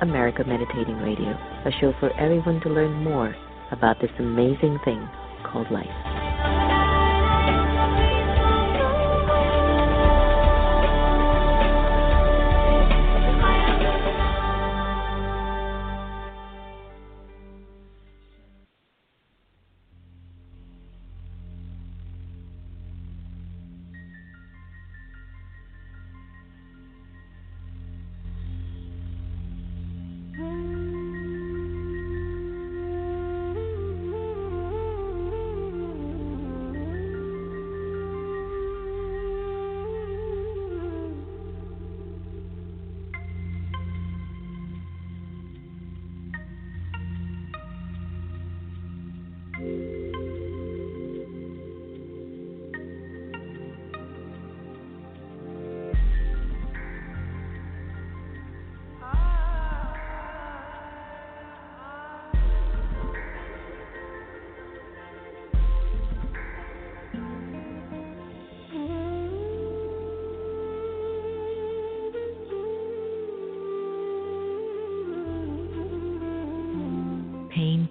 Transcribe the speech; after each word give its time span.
America 0.00 0.44
Meditating 0.44 0.96
Radio, 0.98 1.30
a 1.64 1.70
show 1.80 1.92
for 2.00 2.12
everyone 2.18 2.60
to 2.62 2.68
learn 2.68 3.04
more 3.04 3.34
about 3.70 4.00
this 4.00 4.10
amazing 4.18 4.78
thing 4.84 5.08
called 5.44 5.70
life. 5.70 6.13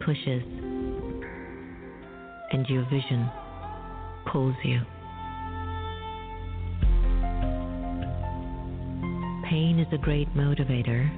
Pushes, 0.05 0.43
and 2.51 2.67
your 2.67 2.83
vision 2.89 3.29
pulls 4.31 4.55
you. 4.63 4.81
Pain 9.49 9.79
is 9.79 9.87
a 9.93 9.97
great 9.97 10.27
motivator, 10.35 11.09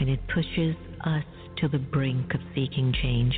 and 0.00 0.08
it 0.08 0.20
pushes 0.32 0.76
us 1.04 1.24
to 1.58 1.68
the 1.68 1.78
brink 1.78 2.34
of 2.34 2.40
seeking 2.54 2.92
change. 3.02 3.34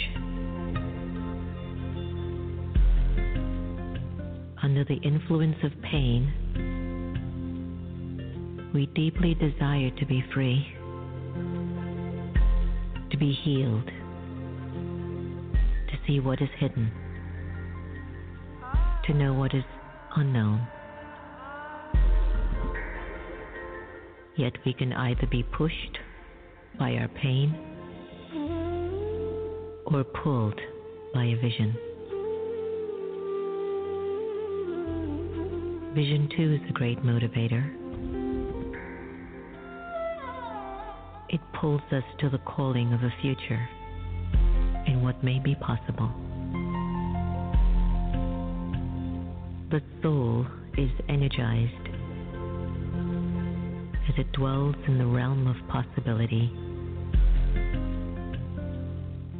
Under 4.62 4.84
the 4.84 4.96
influence 5.02 5.56
of 5.62 5.72
pain, 5.82 6.32
we 8.74 8.86
deeply 8.86 9.34
desire 9.34 9.90
to 9.90 10.06
be 10.06 10.24
free 10.34 10.75
to 13.16 13.20
be 13.20 13.32
healed, 13.32 13.86
to 15.88 15.96
see 16.06 16.20
what 16.20 16.42
is 16.42 16.48
hidden, 16.58 16.90
to 19.04 19.14
know 19.14 19.32
what 19.32 19.54
is 19.54 19.64
unknown. 20.16 20.66
Yet 24.36 24.52
we 24.66 24.74
can 24.74 24.92
either 24.92 25.26
be 25.30 25.42
pushed 25.42 25.98
by 26.78 26.96
our 26.96 27.08
pain 27.08 27.54
or 29.86 30.04
pulled 30.04 30.60
by 31.14 31.24
a 31.24 31.36
vision. 31.36 31.74
Vision, 35.94 36.28
too, 36.36 36.58
is 36.62 36.68
a 36.68 36.72
great 36.72 37.02
motivator. 37.02 37.85
Pulls 41.60 41.82
us 41.92 42.02
to 42.20 42.28
the 42.28 42.38
calling 42.38 42.92
of 42.92 43.02
a 43.02 43.12
future 43.22 43.68
and 44.86 45.02
what 45.02 45.22
may 45.24 45.38
be 45.38 45.54
possible. 45.54 46.10
The 49.70 49.80
soul 50.02 50.46
is 50.78 50.90
energized 51.08 51.88
as 54.08 54.14
it 54.18 54.30
dwells 54.32 54.76
in 54.86 54.98
the 54.98 55.06
realm 55.06 55.46
of 55.46 55.56
possibility, 55.68 56.50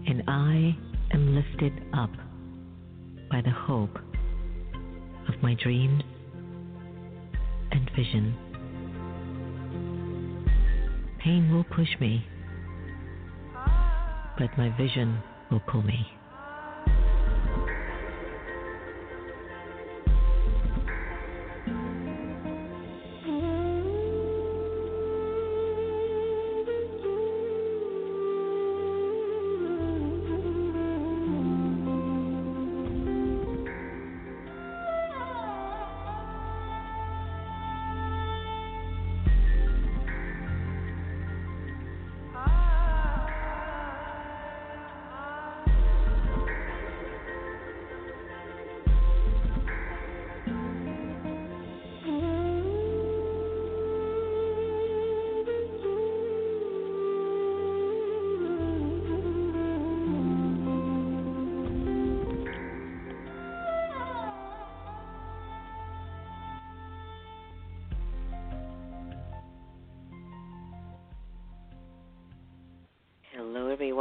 and 0.09 0.23
I 0.27 0.77
am 1.13 1.35
lifted 1.35 1.73
up 1.95 2.11
by 3.31 3.41
the 3.43 3.51
hope 3.51 3.97
of 5.29 5.43
my 5.43 5.55
dreams 5.63 6.03
and 7.73 7.91
vision. 7.97 8.46
Pain 11.27 11.53
will 11.53 11.65
push 11.65 11.89
me, 12.01 12.25
but 14.39 14.57
my 14.57 14.73
vision 14.79 15.21
will 15.51 15.59
pull 15.59 15.83
me. 15.83 16.16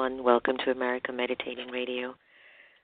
Everyone. 0.05 0.23
Welcome 0.23 0.57
to 0.63 0.71
America 0.71 1.11
Meditating 1.11 1.69
Radio. 1.69 2.13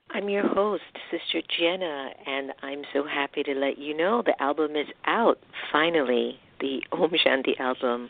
I'm 0.10 0.28
your 0.28 0.48
host, 0.48 0.82
Sister 1.12 1.46
Jenna, 1.60 2.10
and 2.26 2.52
I'm 2.64 2.82
so 2.94 3.04
happy 3.06 3.44
to 3.44 3.54
let 3.54 3.78
you 3.78 3.96
know 3.96 4.24
the 4.26 4.42
album 4.42 4.76
is 4.76 4.88
out 5.06 5.38
finally. 5.72 6.40
The 6.60 6.82
Om 6.92 7.12
Shanti 7.12 7.60
album 7.60 8.10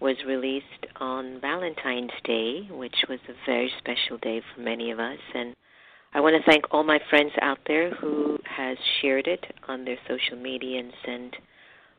was 0.00 0.16
released 0.26 0.86
on 1.00 1.40
Valentine's 1.40 2.12
Day, 2.22 2.68
which 2.70 2.94
was 3.08 3.18
a 3.28 3.32
very 3.44 3.72
special 3.78 4.18
day 4.18 4.40
for 4.54 4.60
many 4.60 4.92
of 4.92 5.00
us. 5.00 5.18
And 5.34 5.56
I 6.12 6.20
want 6.20 6.36
to 6.36 6.48
thank 6.48 6.64
all 6.70 6.84
my 6.84 7.00
friends 7.10 7.32
out 7.42 7.58
there 7.66 7.92
who 7.94 8.38
has 8.44 8.76
shared 9.00 9.26
it 9.26 9.44
on 9.66 9.84
their 9.84 9.98
social 10.08 10.36
media 10.36 10.78
and 10.78 10.92
sent 11.04 11.36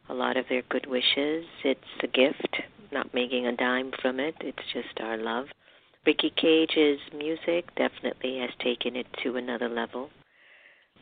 a 0.08 0.14
lot 0.14 0.38
of 0.38 0.46
their 0.48 0.64
good 0.70 0.86
wishes. 0.86 1.46
It's 1.66 1.82
a 2.02 2.08
gift, 2.08 2.62
not 2.94 3.14
making 3.14 3.46
a 3.48 3.58
dime 3.58 3.92
from 4.02 4.22
it. 4.22 4.36
It's 4.40 4.72
just 4.74 5.02
our 5.02 5.18
love. 5.18 5.48
Ricky 6.06 6.32
Kej's 6.38 7.00
music 7.18 7.74
definitely 7.76 8.38
has 8.40 8.52
taken 8.60 8.96
it 8.96 9.08
to 9.24 9.38
another 9.38 9.68
level. 9.68 10.10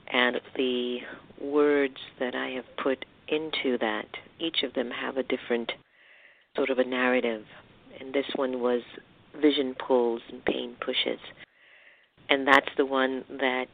And 0.07 0.39
the 0.55 0.99
words 1.41 1.97
that 2.19 2.35
I 2.35 2.49
have 2.49 2.65
put 2.81 3.03
into 3.27 3.77
that, 3.79 4.05
each 4.39 4.63
of 4.63 4.73
them 4.73 4.91
have 4.91 5.17
a 5.17 5.23
different 5.23 5.71
sort 6.55 6.69
of 6.69 6.79
a 6.79 6.85
narrative. 6.85 7.45
And 7.99 8.13
this 8.13 8.25
one 8.35 8.61
was 8.61 8.81
vision 9.41 9.75
pulls 9.75 10.21
and 10.29 10.43
pain 10.45 10.75
pushes. 10.79 11.19
And 12.29 12.47
that's 12.47 12.69
the 12.77 12.85
one 12.85 13.25
that 13.29 13.67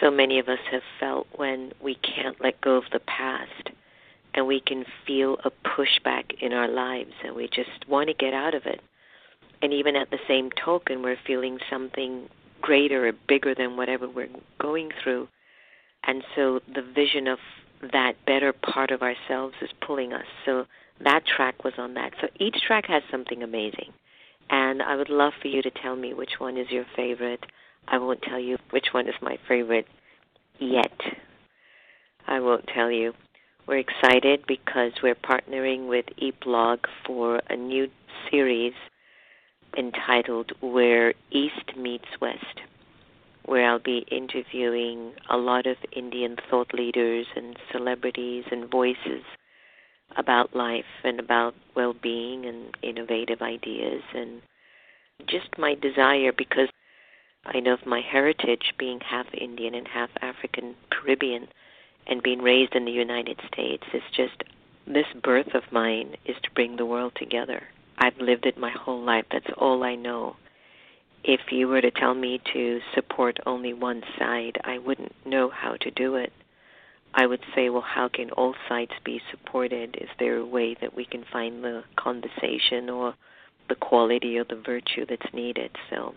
so 0.00 0.10
many 0.10 0.38
of 0.38 0.48
us 0.48 0.58
have 0.70 0.82
felt 0.98 1.26
when 1.36 1.72
we 1.80 1.94
can't 1.96 2.40
let 2.40 2.60
go 2.60 2.76
of 2.76 2.84
the 2.92 3.00
past 3.00 3.70
and 4.34 4.46
we 4.46 4.60
can 4.60 4.84
feel 5.06 5.36
a 5.44 5.50
pushback 5.68 6.32
in 6.40 6.52
our 6.52 6.68
lives 6.68 7.12
and 7.24 7.36
we 7.36 7.46
just 7.46 7.88
want 7.88 8.08
to 8.08 8.14
get 8.14 8.34
out 8.34 8.54
of 8.54 8.66
it. 8.66 8.80
And 9.64 9.72
even 9.72 9.96
at 9.96 10.10
the 10.10 10.18
same 10.28 10.50
token, 10.62 11.02
we're 11.02 11.16
feeling 11.26 11.58
something 11.70 12.28
greater 12.60 13.08
or 13.08 13.12
bigger 13.26 13.54
than 13.54 13.78
whatever 13.78 14.06
we're 14.06 14.28
going 14.60 14.90
through. 15.02 15.26
And 16.06 16.22
so 16.36 16.60
the 16.66 16.82
vision 16.82 17.26
of 17.26 17.38
that 17.80 18.12
better 18.26 18.52
part 18.52 18.90
of 18.90 19.00
ourselves 19.00 19.54
is 19.62 19.70
pulling 19.80 20.12
us. 20.12 20.26
So 20.44 20.66
that 21.02 21.22
track 21.24 21.64
was 21.64 21.72
on 21.78 21.94
that. 21.94 22.12
So 22.20 22.28
each 22.38 22.60
track 22.60 22.84
has 22.88 23.02
something 23.10 23.42
amazing. 23.42 23.94
And 24.50 24.82
I 24.82 24.96
would 24.96 25.08
love 25.08 25.32
for 25.40 25.48
you 25.48 25.62
to 25.62 25.70
tell 25.70 25.96
me 25.96 26.12
which 26.12 26.38
one 26.38 26.58
is 26.58 26.70
your 26.70 26.84
favorite. 26.94 27.46
I 27.88 27.96
won't 27.96 28.20
tell 28.20 28.38
you 28.38 28.58
which 28.68 28.88
one 28.92 29.08
is 29.08 29.14
my 29.22 29.38
favorite 29.48 29.86
yet. 30.58 31.00
I 32.26 32.40
won't 32.40 32.66
tell 32.66 32.90
you. 32.90 33.14
We're 33.66 33.78
excited 33.78 34.44
because 34.46 34.92
we're 35.02 35.14
partnering 35.14 35.88
with 35.88 36.04
eBlog 36.20 36.80
for 37.06 37.40
a 37.48 37.56
new 37.56 37.88
series 38.30 38.74
entitled 39.76 40.52
Where 40.60 41.14
East 41.30 41.76
Meets 41.76 42.20
West, 42.20 42.60
where 43.44 43.68
I'll 43.68 43.78
be 43.78 44.06
interviewing 44.10 45.12
a 45.28 45.36
lot 45.36 45.66
of 45.66 45.76
Indian 45.92 46.36
thought 46.50 46.72
leaders 46.72 47.26
and 47.36 47.58
celebrities 47.72 48.44
and 48.50 48.70
voices 48.70 49.22
about 50.16 50.54
life 50.54 50.84
and 51.02 51.18
about 51.18 51.54
well 51.74 51.94
being 51.94 52.46
and 52.46 52.76
innovative 52.82 53.42
ideas 53.42 54.02
and 54.14 54.42
just 55.26 55.58
my 55.58 55.74
desire 55.74 56.32
because 56.32 56.68
I 57.44 57.60
know 57.60 57.74
of 57.74 57.86
my 57.86 58.00
heritage 58.00 58.74
being 58.78 59.00
half 59.00 59.26
Indian 59.34 59.74
and 59.74 59.88
half 59.88 60.10
African 60.20 60.74
Caribbean 60.90 61.48
and 62.06 62.22
being 62.22 62.42
raised 62.42 62.74
in 62.74 62.84
the 62.84 62.92
United 62.92 63.40
States 63.46 63.84
is 63.92 64.02
just 64.14 64.44
this 64.86 65.06
birth 65.22 65.54
of 65.54 65.62
mine 65.70 66.16
is 66.24 66.36
to 66.42 66.50
bring 66.50 66.76
the 66.76 66.86
world 66.86 67.12
together. 67.16 67.62
I've 67.98 68.18
lived 68.18 68.46
it 68.46 68.58
my 68.58 68.70
whole 68.70 69.02
life. 69.02 69.24
That's 69.30 69.52
all 69.56 69.82
I 69.84 69.94
know. 69.94 70.36
If 71.22 71.40
you 71.50 71.68
were 71.68 71.80
to 71.80 71.90
tell 71.90 72.14
me 72.14 72.40
to 72.52 72.80
support 72.94 73.38
only 73.46 73.72
one 73.72 74.02
side, 74.18 74.58
I 74.62 74.78
wouldn't 74.78 75.12
know 75.24 75.48
how 75.48 75.76
to 75.80 75.90
do 75.90 76.16
it. 76.16 76.32
I 77.14 77.26
would 77.26 77.40
say, 77.54 77.70
well, 77.70 77.80
how 77.86 78.08
can 78.08 78.30
all 78.30 78.54
sides 78.68 78.90
be 79.04 79.20
supported? 79.30 79.96
Is 80.00 80.08
there 80.18 80.36
a 80.36 80.44
way 80.44 80.76
that 80.80 80.94
we 80.94 81.04
can 81.04 81.24
find 81.32 81.62
the 81.62 81.84
conversation 81.96 82.90
or 82.90 83.14
the 83.68 83.76
quality 83.76 84.36
or 84.36 84.44
the 84.44 84.60
virtue 84.66 85.06
that's 85.08 85.32
needed? 85.32 85.70
So 85.90 86.14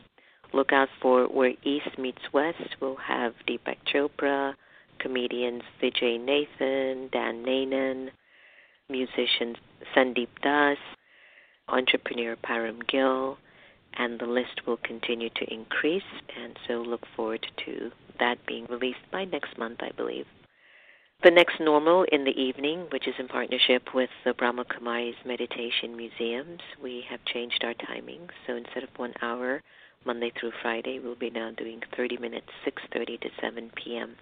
look 0.53 0.74
out 0.74 0.89
for 1.01 1.25
Where 1.25 1.53
East 1.63 1.97
Meets 2.00 2.33
West. 2.33 2.75
We'll 2.81 2.95
have 2.95 3.33
Deepak 3.47 3.77
Chopra, 3.94 4.56
comedians 5.00 5.62
Vijai 5.81 6.19
Nathan, 6.19 7.09
Dan 7.12 7.45
Nainan, 7.45 8.09
musicians 8.89 9.57
Sandeep 9.95 10.29
Das, 10.41 10.77
entrepreneur 11.68 12.36
Param 12.36 12.88
Gill, 12.88 13.38
and 13.94 14.19
the 14.19 14.25
list 14.25 14.66
will 14.66 14.78
continue 14.78 15.30
to 15.30 15.54
increase. 15.54 16.04
And 16.36 16.58
so 16.68 16.75
look 16.81 17.06
forward 17.16 17.46
to 17.66 17.92
that 18.19 18.46
being 18.46 18.66
released 18.66 19.12
by 19.12 19.25
next 19.25 19.58
month, 19.58 19.80
I 19.81 19.92
believe. 19.96 20.25
The 21.24 21.31
next 21.31 21.60
normal 21.60 22.06
in 22.12 22.25
the 22.25 22.40
evening, 22.40 22.88
which 22.92 23.08
is 23.08 23.16
in 23.18 23.28
partnership 23.28 23.94
with 23.94 24.10
the 24.24 24.34
Brahma 24.34 24.66
Kumaris 24.66 25.25
Meditation 25.25 25.98
Museums, 25.98 26.62
we 26.81 27.04
have 27.10 27.25
changed 27.25 27.64
our 27.64 27.74
timing. 27.74 28.30
So 28.46 28.56
instead 28.56 28.84
of 28.84 28.90
one 28.98 29.13
hour, 29.22 29.63
Monday 30.06 30.31
through 30.40 30.52
Friday, 30.62 31.00
we'll 31.00 31.16
be 31.16 31.31
now 31.31 31.52
doing 31.58 31.81
30 31.96 32.18
minutes, 32.18 32.50
6:30 32.66 33.20
to 33.22 33.30
7 33.42 33.72
p.m 33.75 34.16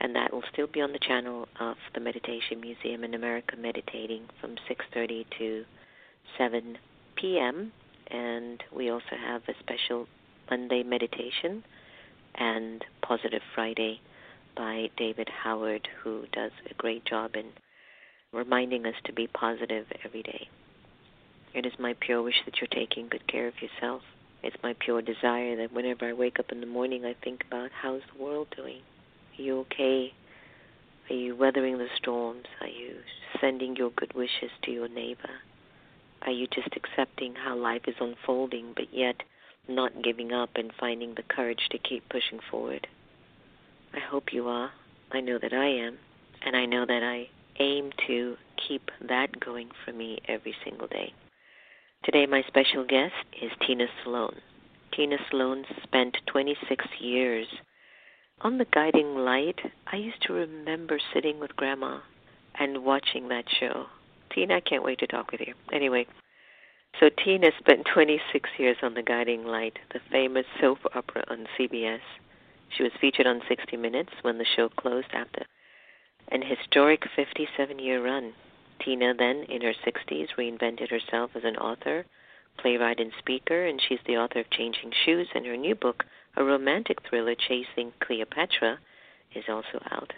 and 0.00 0.14
that 0.14 0.32
will 0.32 0.42
still 0.52 0.66
be 0.66 0.80
on 0.80 0.92
the 0.92 0.98
channel 0.98 1.48
of 1.60 1.76
the 1.94 2.00
Meditation 2.00 2.60
Museum 2.60 3.04
in 3.04 3.14
America 3.14 3.56
Meditating 3.56 4.28
from 4.40 4.56
6:30 4.68 5.24
to 5.38 5.64
7 6.38 6.78
p.m. 7.16 7.72
And 8.10 8.62
we 8.74 8.90
also 8.90 9.16
have 9.16 9.42
a 9.48 9.54
special 9.60 10.06
Monday 10.50 10.82
meditation 10.82 11.64
and 12.34 12.84
Positive 13.02 13.42
Friday 13.54 14.00
by 14.56 14.90
David 14.96 15.28
Howard, 15.28 15.88
who 16.02 16.24
does 16.32 16.52
a 16.70 16.74
great 16.74 17.04
job 17.04 17.32
in 17.34 17.46
reminding 18.32 18.86
us 18.86 18.94
to 19.04 19.12
be 19.12 19.26
positive 19.26 19.86
every 20.04 20.22
day. 20.22 20.48
It 21.54 21.66
is 21.66 21.72
my 21.78 21.94
pure 22.00 22.22
wish 22.22 22.42
that 22.44 22.60
you're 22.60 22.68
taking 22.68 23.08
good 23.08 23.26
care 23.28 23.46
of 23.46 23.54
yourself. 23.62 24.02
It's 24.42 24.56
my 24.62 24.74
pure 24.78 25.00
desire 25.00 25.56
that 25.56 25.72
whenever 25.72 26.06
I 26.06 26.12
wake 26.12 26.38
up 26.38 26.50
in 26.50 26.60
the 26.60 26.66
morning, 26.66 27.04
I 27.04 27.14
think 27.24 27.44
about 27.46 27.70
how's 27.80 28.02
the 28.12 28.22
world 28.22 28.48
doing 28.56 28.82
are 29.38 29.42
you 29.42 29.60
okay? 29.60 30.12
Are 31.10 31.14
you 31.14 31.36
weathering 31.36 31.78
the 31.78 31.88
storms? 31.96 32.44
Are 32.60 32.68
you 32.68 32.96
sending 33.40 33.76
your 33.76 33.90
good 33.90 34.14
wishes 34.14 34.50
to 34.62 34.70
your 34.70 34.88
neighbor? 34.88 35.30
Are 36.24 36.32
you 36.32 36.46
just 36.46 36.74
accepting 36.76 37.34
how 37.34 37.56
life 37.56 37.82
is 37.86 37.94
unfolding, 38.00 38.72
but 38.74 38.92
yet 38.92 39.22
not 39.68 40.02
giving 40.02 40.32
up 40.32 40.50
and 40.56 40.72
finding 40.78 41.14
the 41.14 41.22
courage 41.22 41.68
to 41.70 41.78
keep 41.78 42.08
pushing 42.08 42.40
forward? 42.50 42.86
I 43.92 44.00
hope 44.00 44.32
you 44.32 44.48
are. 44.48 44.70
I 45.12 45.20
know 45.20 45.38
that 45.38 45.52
I 45.52 45.66
am. 45.66 45.98
And 46.42 46.56
I 46.56 46.66
know 46.66 46.84
that 46.86 47.02
I 47.02 47.28
aim 47.60 47.90
to 48.06 48.36
keep 48.68 48.90
that 49.08 49.40
going 49.40 49.70
for 49.84 49.92
me 49.92 50.18
every 50.28 50.54
single 50.64 50.88
day. 50.88 51.12
Today, 52.04 52.26
my 52.26 52.42
special 52.48 52.84
guest 52.84 53.14
is 53.40 53.50
Tina 53.66 53.86
Sloan. 54.02 54.36
Tina 54.94 55.16
Sloan 55.30 55.64
spent 55.82 56.16
26 56.26 56.84
years 57.00 57.46
on 58.40 58.58
the 58.58 58.66
guiding 58.66 59.14
light, 59.14 59.58
I 59.86 59.96
used 59.96 60.20
to 60.22 60.32
remember 60.32 60.98
sitting 61.14 61.38
with 61.38 61.56
Grandma 61.56 62.00
and 62.58 62.84
watching 62.84 63.28
that 63.28 63.48
show. 63.48 63.86
Tina, 64.34 64.56
I 64.56 64.60
can't 64.60 64.82
wait 64.82 64.98
to 64.98 65.06
talk 65.06 65.30
with 65.30 65.40
you. 65.40 65.54
Anyway, 65.72 66.06
so 66.98 67.08
Tina 67.08 67.50
spent 67.58 67.86
26 67.92 68.50
years 68.58 68.76
on 68.82 68.94
the 68.94 69.02
guiding 69.02 69.44
light, 69.44 69.78
the 69.92 70.00
famous 70.10 70.46
soap 70.60 70.78
opera 70.94 71.24
on 71.28 71.46
CBS. 71.58 72.00
She 72.76 72.82
was 72.82 72.92
featured 73.00 73.26
on 73.26 73.42
60 73.48 73.76
Minutes 73.76 74.10
when 74.22 74.38
the 74.38 74.44
show 74.56 74.68
closed 74.68 75.12
after 75.12 75.46
an 76.28 76.42
historic 76.42 77.04
57 77.14 77.78
year 77.78 78.04
run. 78.04 78.32
Tina, 78.80 79.14
then 79.14 79.44
in 79.44 79.62
her 79.62 79.74
60s, 79.86 80.28
reinvented 80.36 80.90
herself 80.90 81.30
as 81.34 81.44
an 81.44 81.56
author, 81.56 82.04
playwright, 82.58 82.98
and 82.98 83.12
speaker, 83.18 83.66
and 83.66 83.80
she's 83.80 84.00
the 84.06 84.16
author 84.16 84.40
of 84.40 84.50
Changing 84.50 84.92
Shoes 85.04 85.28
and 85.34 85.46
her 85.46 85.56
new 85.56 85.74
book, 85.74 86.04
a 86.36 86.42
romantic 86.42 86.98
thriller, 87.02 87.34
Chasing 87.34 87.92
Cleopatra, 88.00 88.78
is 89.34 89.44
also 89.48 89.80
out. 89.90 90.12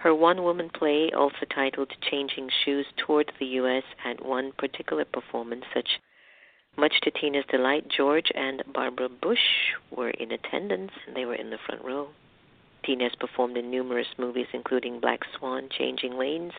Her 0.00 0.14
one 0.14 0.42
woman 0.44 0.70
play, 0.70 1.10
also 1.12 1.44
titled 1.54 1.92
Changing 2.00 2.48
Shoes 2.64 2.86
Toured 2.96 3.30
the 3.38 3.44
U.S., 3.60 3.84
at 4.02 4.24
one 4.24 4.52
particular 4.52 5.04
performance, 5.04 5.66
such 5.74 6.00
much 6.74 7.02
to 7.02 7.10
Tina's 7.10 7.44
delight, 7.50 7.86
George 7.86 8.32
and 8.34 8.62
Barbara 8.72 9.10
Bush 9.10 9.74
were 9.90 10.08
in 10.08 10.32
attendance 10.32 10.92
and 11.06 11.14
they 11.14 11.26
were 11.26 11.34
in 11.34 11.50
the 11.50 11.58
front 11.66 11.84
row. 11.84 12.08
Tina 12.82 13.04
has 13.04 13.14
performed 13.16 13.58
in 13.58 13.70
numerous 13.70 14.06
movies, 14.16 14.46
including 14.54 15.00
Black 15.00 15.20
Swan, 15.36 15.68
Changing 15.68 16.16
Lanes, 16.16 16.54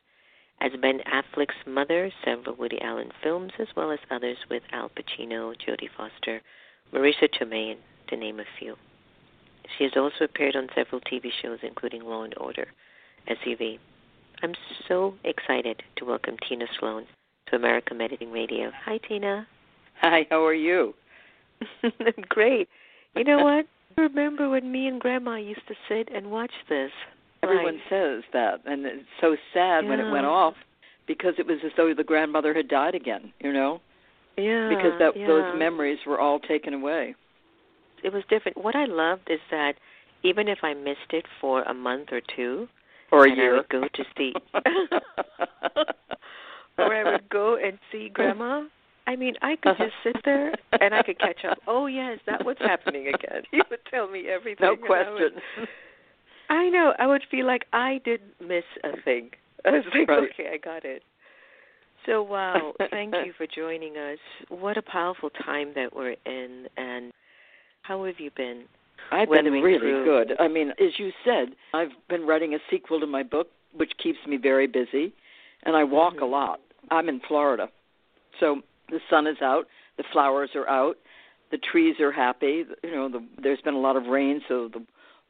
as 0.60 0.74
Ben 0.79 1.00
Affleck's 1.12 1.65
mother, 1.65 2.12
several 2.24 2.55
Woody 2.57 2.79
Allen 2.79 3.12
films, 3.24 3.53
as 3.57 3.69
well 3.75 3.89
as 3.89 4.00
others 4.12 4.38
with 4.51 4.62
Al 4.71 4.89
Pacino, 4.89 5.55
Jodie 5.57 5.89
Foster, 5.98 6.43
Marisa 6.93 7.27
Tomei, 7.27 7.75
to 8.07 8.15
name 8.15 8.39
a 8.39 8.45
few. 8.60 8.75
She 9.75 9.86
has 9.86 9.93
also 9.98 10.25
appeared 10.25 10.55
on 10.55 10.69
several 10.75 11.01
TV 11.01 11.31
shows, 11.41 11.60
including 11.63 12.03
Law 12.03 12.21
and 12.21 12.38
Order, 12.38 12.67
SVU. 13.29 13.77
I'm 14.43 14.53
so 14.87 15.13
excited 15.23 15.83
to 15.97 16.05
welcome 16.05 16.35
Tina 16.47 16.65
Sloan 16.79 17.05
to 17.47 17.55
America 17.55 17.93
Meditating 17.93 18.31
Radio. 18.31 18.71
Hi, 18.85 18.99
Tina. 19.07 19.47
Hi, 20.01 20.25
how 20.29 20.45
are 20.45 20.53
you? 20.53 20.93
Great. 22.29 22.67
You 23.15 23.23
know 23.23 23.43
what? 23.43 23.65
I 23.97 24.01
Remember 24.01 24.49
when 24.49 24.71
me 24.71 24.87
and 24.87 24.99
Grandma 24.99 25.35
used 25.35 25.67
to 25.67 25.75
sit 25.87 26.09
and 26.13 26.31
watch 26.31 26.51
this? 26.69 26.91
Everyone 27.43 27.75
Like, 27.75 27.83
says 27.89 28.23
that, 28.33 28.61
and 28.65 28.85
it's 28.85 29.03
so 29.19 29.35
sad 29.53 29.85
when 29.87 29.99
it 29.99 30.11
went 30.11 30.27
off 30.27 30.53
because 31.07 31.33
it 31.39 31.47
was 31.47 31.57
as 31.65 31.71
though 31.75 31.91
the 31.93 32.03
grandmother 32.03 32.53
had 32.53 32.67
died 32.67 32.93
again. 32.93 33.33
You 33.39 33.51
know, 33.51 33.81
yeah, 34.37 34.69
because 34.69 34.93
that 34.99 35.17
yeah. 35.17 35.25
those 35.25 35.57
memories 35.57 35.97
were 36.05 36.19
all 36.19 36.39
taken 36.39 36.75
away. 36.75 37.15
It 38.03 38.13
was 38.13 38.23
different. 38.29 38.57
What 38.57 38.75
I 38.75 38.85
loved 38.85 39.29
is 39.29 39.39
that 39.49 39.73
even 40.23 40.47
if 40.47 40.59
I 40.63 40.75
missed 40.75 41.11
it 41.11 41.25
for 41.39 41.63
a 41.63 41.73
month 41.73 42.09
or 42.11 42.21
two, 42.35 42.67
Or 43.12 43.25
a 43.25 43.36
year. 43.36 43.56
would 43.58 43.70
go 43.70 43.82
to 43.82 44.03
see, 44.18 44.34
or 46.77 46.96
I 46.96 47.12
would 47.12 47.30
go 47.30 47.58
and 47.58 47.77
see 47.91 48.10
Grandma. 48.13 48.63
I 49.08 49.15
mean, 49.15 49.34
I 49.41 49.56
could 49.62 49.75
just 49.77 49.94
sit 50.03 50.15
there 50.24 50.53
and 50.80 50.94
I 50.94 51.01
could 51.03 51.20
catch 51.20 51.44
up. 51.50 51.58
Oh 51.68 51.88
yes, 51.88 52.20
that 52.27 52.46
was 52.46 52.56
happening 52.60 53.08
again. 53.08 53.44
He 53.51 53.62
would 53.70 53.80
tell 53.89 54.08
me 54.10 54.27
everything. 54.30 54.65
no 54.65 54.74
and 54.74 54.84
I 54.84 54.88
question. 54.88 55.13
would- 55.58 55.68
I 56.50 56.70
know. 56.70 56.94
I 57.00 57.08
would 57.08 57.24
feel 57.32 57.46
like 57.48 57.65
I 57.74 58.01
didn't 58.03 58.34
miss 58.41 58.63
a 58.84 59.01
thing. 59.03 59.32
I 59.65 59.72
was 59.72 59.84
like, 59.94 60.08
Right. 60.10 60.30
okay, 60.34 60.50
I 60.53 60.58
got 60.58 60.84
it. 60.86 61.01
So 62.06 62.24
wow, 62.24 62.74
thank 62.89 63.13
you 63.25 63.32
for 63.38 63.46
joining 63.48 63.96
us. 63.98 64.18
What 64.50 64.75
a 64.77 64.82
powerful 64.82 65.30
time 65.46 65.72
that 65.75 65.96
we're 65.96 66.15
in, 66.25 66.65
and 66.75 67.12
how 67.84 68.03
have 68.06 68.15
you 68.20 68.32
been? 68.36 68.63
I've 69.12 69.29
been 69.29 69.46
really 69.51 69.77
through. 69.79 70.05
good. 70.05 70.36
I 70.39 70.48
mean, 70.48 70.70
as 70.72 70.98
you 70.98 71.12
said, 71.25 71.55
I've 71.74 71.91
been 72.10 72.25
writing 72.25 72.53
a 72.53 72.60
sequel 72.70 73.00
to 73.00 73.08
my 73.08 73.24
book, 73.24 73.48
which 73.74 73.91
keeps 74.01 74.20
me 74.27 74.38
very 74.38 74.67
busy, 74.67 75.13
and 75.63 75.75
I 75.75 75.84
walk 75.84 76.15
Mhm. 76.15 76.22
a 76.22 76.25
lot. 76.25 76.60
I'm 76.89 77.10
in 77.10 77.20
Florida, 77.22 77.70
so 78.39 78.62
the 78.89 79.00
sun 79.10 79.27
is 79.27 79.41
out, 79.41 79.67
the 79.98 80.03
flowers 80.03 80.55
are 80.55 80.67
out, 80.67 80.98
the 81.51 81.58
trees 81.58 82.00
are 82.00 82.12
happy. 82.12 82.65
You 82.84 82.91
know, 82.91 83.10
the, 83.10 83.24
there's 83.38 83.62
been 83.62 83.74
a 83.75 83.79
lot 83.79 83.96
of 83.96 84.08
rain, 84.08 84.41
so 84.48 84.67
the 84.70 84.84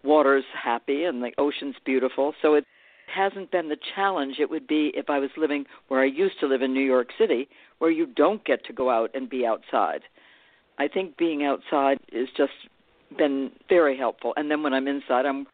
water's 0.04 0.46
happy 0.54 1.04
and 1.06 1.22
the 1.24 1.32
ocean's 1.38 1.76
beautiful. 1.84 2.34
So 2.42 2.54
it 2.56 2.66
hasn't 3.08 3.52
been 3.52 3.70
the 3.70 3.78
challenge 3.96 4.40
it 4.40 4.50
would 4.50 4.68
be 4.68 4.92
if 4.96 5.10
I 5.10 5.20
was 5.20 5.30
living 5.36 5.66
where 5.90 6.00
I 6.02 6.06
used 6.06 6.40
to 6.40 6.48
live 6.48 6.62
in 6.62 6.74
New 6.74 6.80
York 6.86 7.10
City, 7.18 7.50
where 7.80 7.92
you 7.92 8.06
don't 8.06 8.44
get 8.46 8.64
to 8.66 8.74
go 8.74 8.90
out 8.90 9.12
and 9.14 9.30
be 9.30 9.46
outside. 9.46 10.04
I 10.78 10.88
think 10.88 11.18
being 11.18 11.44
outside 11.44 12.00
is 12.12 12.30
just 12.38 12.54
been 13.18 13.52
very 13.70 13.98
helpful. 13.98 14.34
And 14.38 14.50
then 14.50 14.64
when 14.64 14.74
I'm 14.74 14.88
inside, 14.88 15.26
I'm 15.26 15.48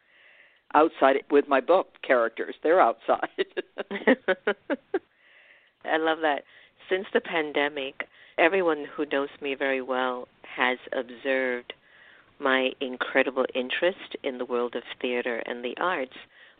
outside 0.74 1.16
with 1.30 1.48
my 1.48 1.60
book 1.60 1.88
characters. 2.06 2.54
They're 2.62 2.80
outside. 2.80 3.28
I 5.84 5.96
love 5.96 6.18
that. 6.22 6.44
Since 6.90 7.06
the 7.12 7.20
pandemic, 7.20 8.06
everyone 8.38 8.86
who 8.94 9.04
knows 9.06 9.28
me 9.40 9.54
very 9.54 9.82
well 9.82 10.28
has 10.42 10.78
observed 10.92 11.72
my 12.40 12.70
incredible 12.80 13.46
interest 13.54 14.16
in 14.22 14.38
the 14.38 14.44
world 14.44 14.76
of 14.76 14.82
theater 15.00 15.42
and 15.46 15.64
the 15.64 15.76
arts. 15.80 16.16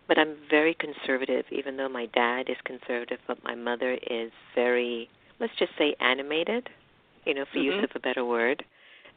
But 0.06 0.18
I'm 0.18 0.36
very 0.50 0.74
conservative, 0.74 1.44
even 1.50 1.76
though 1.76 1.88
my 1.88 2.06
dad 2.06 2.48
is 2.48 2.56
conservative, 2.64 3.18
but 3.26 3.42
my 3.44 3.54
mother 3.54 3.98
is 4.10 4.32
very, 4.54 5.08
let's 5.38 5.52
just 5.58 5.72
say, 5.78 5.94
animated, 6.00 6.68
you 7.26 7.34
know, 7.34 7.44
for 7.52 7.58
use 7.58 7.74
Mhm. 7.74 7.84
of 7.84 7.90
a 7.94 8.00
better 8.00 8.24
word. 8.24 8.64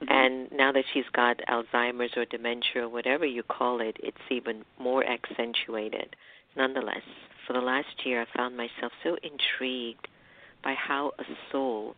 Mm-hmm. 0.01 0.11
And 0.11 0.51
now 0.51 0.71
that 0.71 0.83
she's 0.93 1.05
got 1.13 1.39
Alzheimer's 1.49 2.11
or 2.17 2.25
dementia 2.25 2.83
or 2.83 2.89
whatever 2.89 3.25
you 3.25 3.43
call 3.43 3.81
it, 3.81 3.97
it's 4.01 4.17
even 4.29 4.63
more 4.79 5.03
accentuated. 5.05 6.15
Nonetheless, 6.55 7.03
for 7.45 7.53
the 7.53 7.59
last 7.59 8.05
year, 8.05 8.21
I 8.21 8.37
found 8.37 8.57
myself 8.57 8.91
so 9.03 9.17
intrigued 9.23 10.07
by 10.63 10.73
how 10.73 11.11
a 11.19 11.23
soul 11.51 11.95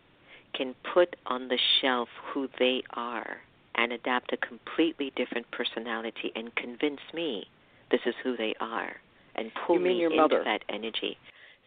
can 0.54 0.76
put 0.94 1.16
on 1.26 1.48
the 1.48 1.58
shelf 1.82 2.10
who 2.34 2.48
they 2.60 2.84
are 2.92 3.38
and 3.76 3.92
adapt 3.92 4.34
a 4.34 4.38
completely 4.38 5.12
different 5.16 5.50
personality 5.52 6.32
and 6.36 6.54
convince 6.56 7.00
me 7.14 7.48
this 7.90 8.02
is 8.06 8.14
who 8.24 8.38
they 8.38 8.54
are 8.60 8.94
and 9.36 9.52
pull 9.66 9.80
me 9.80 9.94
your 9.96 10.12
into 10.12 10.22
mother? 10.22 10.44
that 10.44 10.64
energy. 10.70 11.18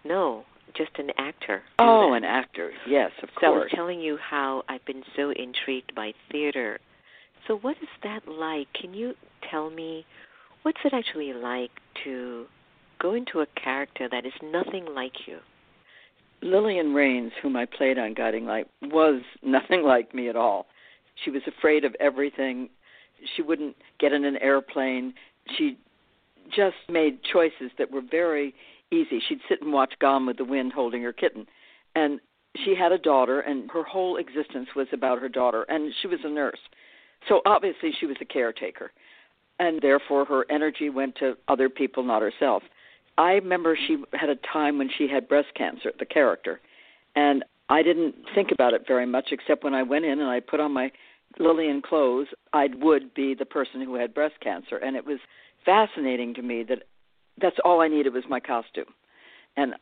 No, 0.04 0.44
just 0.76 0.90
an 0.98 1.10
actor. 1.18 1.62
oh, 1.78 2.12
an 2.12 2.24
actor. 2.24 2.70
Yes, 2.88 3.10
of 3.22 3.28
So 3.40 3.46
I 3.46 3.50
was 3.50 3.68
telling 3.74 4.00
you 4.00 4.18
how 4.18 4.62
I've 4.68 4.84
been 4.84 5.02
so 5.16 5.30
intrigued 5.30 5.94
by 5.94 6.12
theater. 6.30 6.78
So 7.46 7.56
what 7.58 7.76
is 7.82 7.88
that 8.02 8.26
like? 8.28 8.66
Can 8.74 8.92
you 8.94 9.14
tell 9.50 9.70
me 9.70 10.04
what's 10.62 10.78
it 10.84 10.92
actually 10.92 11.32
like 11.32 11.70
to 12.04 12.46
go 13.00 13.14
into 13.14 13.40
a 13.40 13.46
character 13.62 14.08
that 14.10 14.26
is 14.26 14.32
nothing 14.42 14.86
like 14.94 15.12
you? 15.26 15.38
Lillian 16.42 16.92
Raines, 16.92 17.32
whom 17.42 17.56
I 17.56 17.64
played 17.66 17.98
on 17.98 18.14
Guiding 18.14 18.46
Light, 18.46 18.66
was 18.82 19.22
nothing 19.42 19.82
like 19.82 20.14
me 20.14 20.28
at 20.28 20.36
all. 20.36 20.66
She 21.24 21.30
was 21.30 21.42
afraid 21.46 21.84
of 21.84 21.94
everything. 22.00 22.68
She 23.36 23.42
wouldn't 23.42 23.76
get 23.98 24.12
in 24.12 24.24
an 24.24 24.36
airplane. 24.38 25.14
She 25.56 25.78
just 26.54 26.76
made 26.88 27.20
choices 27.32 27.70
that 27.78 27.90
were 27.90 28.02
very 28.08 28.54
easy. 28.92 29.20
She'd 29.26 29.40
sit 29.48 29.62
and 29.62 29.72
watch 29.72 29.94
Gone 30.00 30.26
with 30.26 30.36
the 30.36 30.44
Wind 30.44 30.72
holding 30.72 31.02
her 31.02 31.12
kitten. 31.12 31.46
And 31.94 32.20
she 32.64 32.74
had 32.74 32.92
a 32.92 32.98
daughter, 32.98 33.40
and 33.40 33.70
her 33.70 33.82
whole 33.82 34.16
existence 34.16 34.68
was 34.74 34.86
about 34.92 35.20
her 35.20 35.28
daughter. 35.28 35.64
And 35.68 35.92
she 36.00 36.08
was 36.08 36.20
a 36.24 36.28
nurse. 36.30 36.60
So 37.28 37.40
obviously, 37.46 37.92
she 37.98 38.06
was 38.06 38.16
a 38.20 38.24
caretaker. 38.24 38.92
And 39.58 39.80
therefore, 39.80 40.24
her 40.26 40.44
energy 40.50 40.90
went 40.90 41.16
to 41.16 41.36
other 41.48 41.68
people, 41.68 42.02
not 42.02 42.22
herself. 42.22 42.62
I 43.18 43.32
remember 43.32 43.78
she 43.86 44.02
had 44.12 44.28
a 44.28 44.36
time 44.36 44.78
when 44.78 44.90
she 44.96 45.08
had 45.08 45.28
breast 45.28 45.48
cancer, 45.56 45.92
the 45.98 46.04
character, 46.04 46.60
and 47.14 47.44
I 47.68 47.82
didn't 47.82 48.14
think 48.34 48.50
about 48.52 48.74
it 48.74 48.86
very 48.86 49.06
much 49.06 49.28
except 49.32 49.64
when 49.64 49.74
I 49.74 49.82
went 49.82 50.04
in 50.04 50.20
and 50.20 50.28
I 50.28 50.40
put 50.40 50.60
on 50.60 50.72
my 50.72 50.92
Lillian 51.38 51.82
clothes, 51.82 52.28
I 52.52 52.68
would 52.76 53.14
be 53.14 53.34
the 53.34 53.44
person 53.44 53.82
who 53.82 53.94
had 53.94 54.14
breast 54.14 54.34
cancer, 54.40 54.76
and 54.76 54.96
it 54.96 55.04
was 55.04 55.18
fascinating 55.64 56.34
to 56.34 56.42
me 56.42 56.62
that 56.64 56.82
that's 57.40 57.56
all 57.64 57.80
I 57.80 57.88
needed 57.88 58.14
was 58.14 58.24
my 58.28 58.40
costume, 58.40 58.92
and 59.56 59.74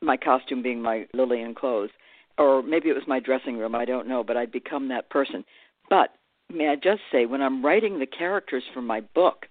my 0.00 0.16
costume 0.16 0.62
being 0.62 0.80
my 0.80 1.06
Lillian 1.12 1.54
clothes, 1.54 1.90
or 2.38 2.62
maybe 2.62 2.88
it 2.88 2.94
was 2.94 3.06
my 3.06 3.20
dressing 3.20 3.58
room, 3.58 3.74
I 3.74 3.84
don't 3.84 4.08
know, 4.08 4.24
but 4.24 4.36
I'd 4.36 4.52
become 4.52 4.88
that 4.88 5.10
person. 5.10 5.44
But 5.88 6.10
may 6.52 6.68
I 6.68 6.76
just 6.76 7.02
say, 7.12 7.26
when 7.26 7.42
I'm 7.42 7.64
writing 7.64 7.98
the 7.98 8.06
characters 8.06 8.64
for 8.72 8.82
my 8.82 9.00
book, 9.00 9.46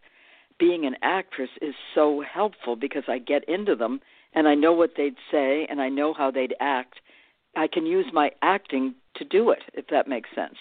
being 0.59 0.85
an 0.85 0.95
actress 1.01 1.49
is 1.61 1.73
so 1.95 2.21
helpful 2.21 2.75
because 2.75 3.03
I 3.07 3.19
get 3.19 3.47
into 3.47 3.75
them 3.75 4.01
and 4.33 4.47
I 4.47 4.55
know 4.55 4.73
what 4.73 4.91
they'd 4.97 5.15
say 5.31 5.65
and 5.69 5.81
I 5.81 5.89
know 5.89 6.13
how 6.13 6.31
they'd 6.31 6.55
act. 6.59 6.99
I 7.55 7.67
can 7.67 7.85
use 7.85 8.05
my 8.13 8.31
acting 8.41 8.95
to 9.15 9.25
do 9.25 9.51
it, 9.51 9.63
if 9.73 9.87
that 9.87 10.07
makes 10.07 10.29
sense. 10.35 10.55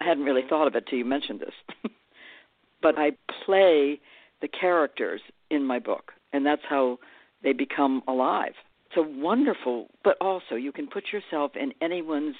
I 0.00 0.04
hadn't 0.04 0.24
really 0.24 0.42
mm-hmm. 0.42 0.50
thought 0.50 0.66
of 0.66 0.74
it 0.74 0.86
till 0.88 0.98
you 0.98 1.04
mentioned 1.04 1.40
this. 1.40 1.90
but 2.82 2.98
I 2.98 3.12
play 3.44 4.00
the 4.42 4.48
characters 4.48 5.20
in 5.50 5.64
my 5.64 5.78
book, 5.78 6.12
and 6.32 6.44
that's 6.44 6.62
how 6.68 6.98
they 7.42 7.52
become 7.52 8.02
alive. 8.08 8.54
It's 8.86 8.96
a 8.96 9.02
wonderful, 9.02 9.88
but 10.02 10.16
also 10.20 10.54
you 10.54 10.72
can 10.72 10.86
put 10.86 11.12
yourself 11.12 11.52
in 11.56 11.72
anyone's 11.80 12.36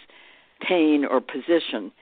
pain 0.66 1.04
or 1.04 1.20
position 1.20 1.92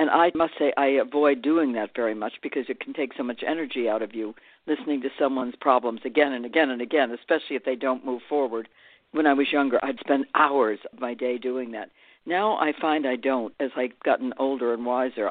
and 0.00 0.08
I 0.08 0.32
must 0.34 0.54
say, 0.58 0.72
I 0.78 0.86
avoid 0.86 1.42
doing 1.42 1.74
that 1.74 1.94
very 1.94 2.14
much 2.14 2.32
because 2.42 2.64
it 2.70 2.80
can 2.80 2.94
take 2.94 3.12
so 3.18 3.22
much 3.22 3.44
energy 3.46 3.86
out 3.86 4.00
of 4.00 4.14
you 4.14 4.34
listening 4.66 5.02
to 5.02 5.10
someone's 5.18 5.56
problems 5.60 6.00
again 6.06 6.32
and 6.32 6.46
again 6.46 6.70
and 6.70 6.80
again, 6.80 7.10
especially 7.10 7.54
if 7.54 7.66
they 7.66 7.76
don't 7.76 8.06
move 8.06 8.22
forward. 8.26 8.66
When 9.12 9.26
I 9.26 9.34
was 9.34 9.52
younger, 9.52 9.78
I'd 9.84 10.00
spend 10.00 10.24
hours 10.34 10.78
of 10.90 11.00
my 11.00 11.12
day 11.12 11.36
doing 11.36 11.72
that. 11.72 11.90
Now 12.24 12.56
I 12.56 12.72
find 12.80 13.06
I 13.06 13.16
don't 13.16 13.52
as 13.60 13.72
I've 13.76 14.00
gotten 14.02 14.32
older 14.38 14.72
and 14.72 14.86
wiser. 14.86 15.30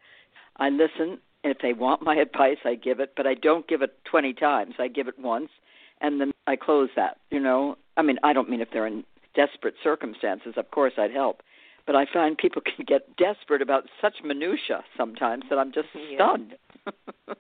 I 0.58 0.70
listen. 0.70 1.18
If 1.44 1.60
they 1.62 1.74
want 1.74 2.02
my 2.02 2.16
advice, 2.28 2.58
I 2.66 2.76
give 2.76 3.00
it, 3.00 3.14
but 3.16 3.28
I 3.28 3.34
don't 3.34 3.68
give 3.68 3.82
it 3.82 3.98
20 4.06 4.34
times. 4.34 4.76
I 4.80 4.88
give 4.88 5.08
it 5.08 5.20
once, 5.20 5.50
and 6.02 6.20
then 6.20 6.32
I 6.48 6.56
close 6.56 6.90
that. 6.96 7.18
You 7.32 7.40
know, 7.40 7.78
I 7.98 8.02
mean, 8.02 8.18
I 8.24 8.34
don't 8.34 8.50
mean 8.50 8.62
if 8.62 8.70
they're 8.72 8.88
in 8.88 9.04
desperate 9.36 9.76
circumstances. 9.84 10.54
Of 10.58 10.72
course, 10.72 10.94
I'd 10.98 11.12
help 11.12 11.42
but 11.90 11.96
I 11.96 12.06
find 12.14 12.38
people 12.38 12.62
can 12.76 12.86
get 12.86 13.18
desperate 13.18 13.64
about 13.64 13.86
such 14.00 14.18
minutia 14.24 14.84
sometimes 14.96 15.46
that 15.50 15.58
I'm 15.58 15.72
just 15.72 15.88
Yeah. 15.96 16.18
stunned. 16.18 16.56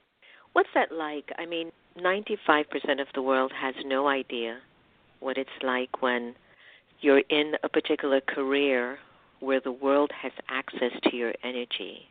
What's 0.53 0.69
that 0.73 0.91
like? 0.91 1.31
I 1.37 1.45
mean, 1.45 1.71
95% 1.97 2.99
of 2.99 3.07
the 3.13 3.21
world 3.21 3.51
has 3.51 3.75
no 3.85 4.07
idea 4.07 4.57
what 5.19 5.37
it's 5.37 5.49
like 5.61 6.01
when 6.01 6.33
you're 7.01 7.21
in 7.29 7.57
a 7.63 7.69
particular 7.69 8.21
career 8.21 8.97
where 9.39 9.59
the 9.59 9.71
world 9.71 10.11
has 10.19 10.31
access 10.49 10.93
to 11.03 11.15
your 11.15 11.33
energy 11.43 12.09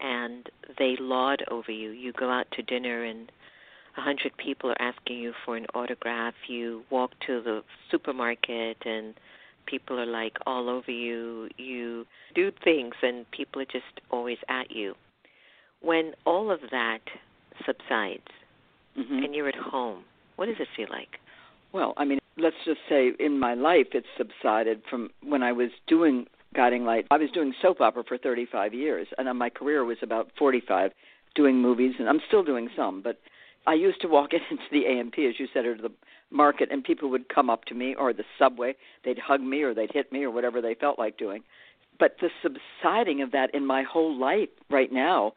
and 0.00 0.48
they 0.78 0.96
laud 0.98 1.42
over 1.50 1.72
you. 1.72 1.90
You 1.90 2.12
go 2.12 2.30
out 2.30 2.46
to 2.52 2.62
dinner 2.62 3.04
and 3.04 3.30
a 3.96 4.00
hundred 4.00 4.36
people 4.36 4.70
are 4.70 4.80
asking 4.80 5.18
you 5.18 5.32
for 5.44 5.56
an 5.56 5.66
autograph. 5.74 6.34
You 6.48 6.82
walk 6.90 7.12
to 7.26 7.42
the 7.42 7.62
supermarket 7.90 8.78
and 8.84 9.14
people 9.66 9.98
are 9.98 10.06
like 10.06 10.36
all 10.46 10.68
over 10.68 10.90
you. 10.90 11.48
You 11.56 12.06
do 12.34 12.52
things 12.62 12.94
and 13.02 13.28
people 13.30 13.60
are 13.62 13.66
just 13.66 14.00
always 14.10 14.38
at 14.48 14.70
you. 14.70 14.94
When 15.80 16.12
all 16.24 16.50
of 16.50 16.60
that 16.70 17.00
subsides 17.66 18.28
hmm 18.94 19.22
and 19.24 19.34
you're 19.34 19.48
at 19.48 19.54
home, 19.54 20.04
what 20.36 20.46
does 20.46 20.56
it 20.58 20.68
feel 20.76 20.88
like? 20.90 21.18
Well, 21.72 21.92
I 21.96 22.04
mean, 22.04 22.18
let's 22.36 22.56
just 22.64 22.80
say 22.88 23.12
in 23.18 23.38
my 23.38 23.54
life 23.54 23.88
it's 23.92 24.06
subsided 24.16 24.82
from 24.88 25.10
when 25.22 25.42
I 25.42 25.52
was 25.52 25.70
doing 25.86 26.26
Guiding 26.54 26.84
Light. 26.84 27.06
I 27.10 27.18
was 27.18 27.30
doing 27.30 27.52
soap 27.60 27.80
opera 27.80 28.04
for 28.06 28.18
35 28.18 28.74
years, 28.74 29.06
and 29.16 29.38
my 29.38 29.50
career 29.50 29.84
was 29.84 29.98
about 30.02 30.30
45, 30.38 30.92
doing 31.34 31.56
movies, 31.56 31.94
and 31.98 32.08
I'm 32.08 32.20
still 32.26 32.42
doing 32.42 32.68
some. 32.74 33.02
But 33.02 33.20
I 33.66 33.74
used 33.74 34.00
to 34.02 34.08
walk 34.08 34.30
into 34.50 34.62
the 34.72 34.86
A&P, 34.86 35.26
as 35.26 35.38
you 35.38 35.46
said, 35.52 35.66
or 35.66 35.76
the 35.76 35.92
market, 36.30 36.70
and 36.70 36.82
people 36.82 37.10
would 37.10 37.28
come 37.28 37.50
up 37.50 37.64
to 37.66 37.74
me, 37.74 37.94
or 37.94 38.12
the 38.12 38.24
subway. 38.38 38.74
They'd 39.04 39.18
hug 39.18 39.40
me, 39.40 39.62
or 39.62 39.74
they'd 39.74 39.92
hit 39.92 40.12
me, 40.12 40.24
or 40.24 40.30
whatever 40.30 40.60
they 40.60 40.74
felt 40.74 40.98
like 40.98 41.18
doing. 41.18 41.42
But 41.98 42.16
the 42.20 42.30
subsiding 42.42 43.22
of 43.22 43.32
that 43.32 43.54
in 43.54 43.66
my 43.66 43.82
whole 43.82 44.18
life 44.18 44.48
right 44.70 44.92
now, 44.92 45.32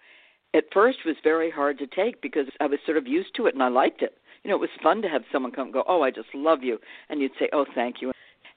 at 0.54 0.66
first 0.74 1.00
was 1.06 1.16
very 1.24 1.50
hard 1.50 1.78
to 1.80 1.88
take 1.88 2.22
because 2.22 2.48
I 2.60 2.68
was 2.68 2.80
sort 2.86 2.98
of 2.98 3.08
used 3.08 3.36
to 3.36 3.48
it 3.48 3.54
and 3.54 3.64
I 3.64 3.70
liked 3.70 4.02
it. 4.02 4.18
You 4.44 4.50
know, 4.50 4.58
it 4.58 4.62
was 4.62 4.70
fun 4.82 5.02
to 5.02 5.10
have 5.10 5.24
someone 5.32 5.52
come 5.52 5.66
and 5.66 5.74
go, 5.74 5.84
"Oh, 5.88 6.02
I 6.02 6.12
just 6.12 6.34
love 6.34 6.64
you," 6.64 6.80
and 7.10 7.22
you'd 7.22 7.32
say, 7.40 7.48
"Oh, 7.54 7.66
thank 7.76 8.02
you," 8.02 8.12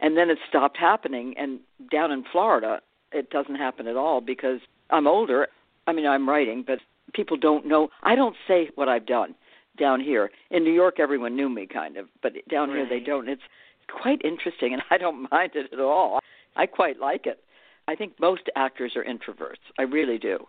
and 0.05 0.19
then 0.19 0.29
it 0.29 0.37
stopped 0.47 0.77
happening. 0.77 1.35
And 1.39 1.61
down 1.91 2.13
in 2.13 2.25
Florida, 2.31 2.83
it 3.11 3.31
doesn't 3.31 3.55
happen 3.55 3.87
at 3.87 3.97
all 3.97 4.21
because 4.21 4.61
I'm 4.91 5.07
older. 5.07 5.49
I 5.87 5.95
mean, 5.95 6.07
I'm 6.07 6.29
writing, 6.29 6.63
but 6.67 6.81
people 7.15 7.39
don't 7.39 7.67
know. 7.67 7.89
I 8.03 8.15
don't 8.15 8.37
say 8.47 8.69
what 8.75 8.87
I've 8.87 9.07
done 9.07 9.35
down 9.79 10.01
here. 10.01 10.31
In 10.51 10.63
New 10.63 10.75
York, 10.75 11.01
everyone 11.01 11.35
knew 11.35 11.49
me 11.49 11.67
kind 11.67 11.97
of, 11.97 12.09
but 12.23 12.35
down 12.51 12.69
right. 12.69 12.77
here 12.77 12.87
they 12.87 13.03
don't. 13.03 13.31
It's 13.31 13.43
quite 13.89 14.21
interesting, 14.23 14.75
and 14.75 14.83
I 14.91 14.99
don't 14.99 15.27
mind 15.31 15.53
it 15.55 15.73
at 15.73 15.81
all. 15.81 16.21
I 16.55 16.67
quite 16.67 17.01
like 17.01 17.25
it. 17.25 17.43
I 17.89 17.97
think 17.97 18.21
most 18.21 18.43
actors 18.57 18.93
are 18.97 19.05
introverts. 19.05 19.65
I 19.79 19.83
really 19.83 20.19
do. 20.19 20.47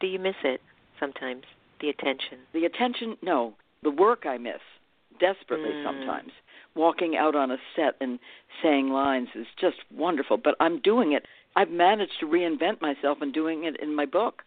Do 0.00 0.06
you 0.06 0.18
miss 0.18 0.36
it 0.44 0.60
sometimes? 1.00 1.44
The 1.80 1.88
attention? 1.88 2.40
The 2.52 2.66
attention, 2.66 3.16
no. 3.22 3.54
The 3.82 3.90
work 3.90 4.26
I 4.26 4.36
miss 4.36 4.60
desperately 5.18 5.70
mm. 5.70 5.84
sometimes. 5.84 6.30
Walking 6.78 7.16
out 7.16 7.34
on 7.34 7.50
a 7.50 7.58
set 7.74 7.96
and 8.00 8.20
saying 8.62 8.90
lines 8.90 9.28
is 9.34 9.46
just 9.60 9.76
wonderful, 9.92 10.36
but 10.36 10.54
I'm 10.60 10.80
doing 10.80 11.12
it. 11.12 11.26
I've 11.56 11.70
managed 11.70 12.12
to 12.20 12.26
reinvent 12.26 12.80
myself 12.80 13.18
and 13.20 13.34
doing 13.34 13.64
it 13.64 13.80
in 13.80 13.94
my 13.94 14.06
book. 14.06 14.42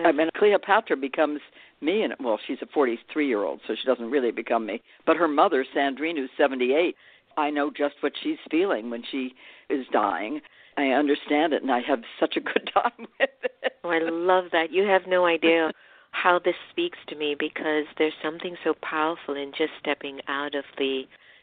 I 0.00 0.12
mean, 0.12 0.30
Cleopatra 0.36 0.96
becomes 0.96 1.40
me, 1.80 2.02
and 2.02 2.14
well, 2.20 2.38
she's 2.46 2.58
a 2.62 2.66
43 2.72 3.26
year 3.26 3.42
old, 3.42 3.60
so 3.66 3.74
she 3.74 3.86
doesn't 3.86 4.10
really 4.10 4.30
become 4.30 4.64
me. 4.64 4.80
But 5.06 5.16
her 5.16 5.28
mother, 5.28 5.66
Sandrine, 5.76 6.16
who's 6.16 6.30
78, 6.36 6.94
I 7.36 7.50
know 7.50 7.70
just 7.70 7.94
what 8.00 8.12
she's 8.22 8.38
feeling 8.50 8.88
when 8.88 9.02
she 9.10 9.34
is 9.68 9.84
dying. 9.92 10.40
I 10.76 10.86
understand 10.88 11.52
it, 11.52 11.62
and 11.62 11.70
I 11.70 11.80
have 11.80 12.02
such 12.18 12.36
a 12.36 12.40
good 12.40 12.70
time 12.74 13.06
with 13.18 13.30
it. 13.42 13.72
Oh, 13.84 13.90
I 13.90 13.98
love 13.98 14.44
that. 14.52 14.72
You 14.72 14.84
have 14.84 15.02
no 15.08 15.26
idea 15.26 15.72
how 16.12 16.38
this 16.38 16.54
speaks 16.70 16.98
to 17.08 17.16
me 17.16 17.34
because 17.38 17.86
there's 17.98 18.12
something 18.22 18.56
so 18.62 18.74
powerful 18.82 19.34
in 19.34 19.50
just 19.56 19.72
stepping 19.80 20.20
out 20.28 20.54
of 20.54 20.64
the 20.78 21.02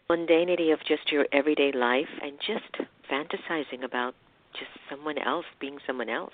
mundanity 0.10 0.74
of 0.74 0.80
just 0.88 1.12
your 1.12 1.28
everyday 1.32 1.72
life 1.72 2.10
and 2.22 2.34
just 2.40 2.88
fantasizing 3.12 3.84
about 3.84 4.16
just 4.54 4.72
someone 4.90 5.18
else 5.18 5.46
being 5.60 5.78
someone 5.86 6.10
else. 6.10 6.34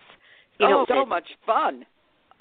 You 0.60 0.67
oh, 0.67 0.70
know, 0.70 0.86
so 0.88 1.05
much 1.05 1.27
fun. 1.46 1.86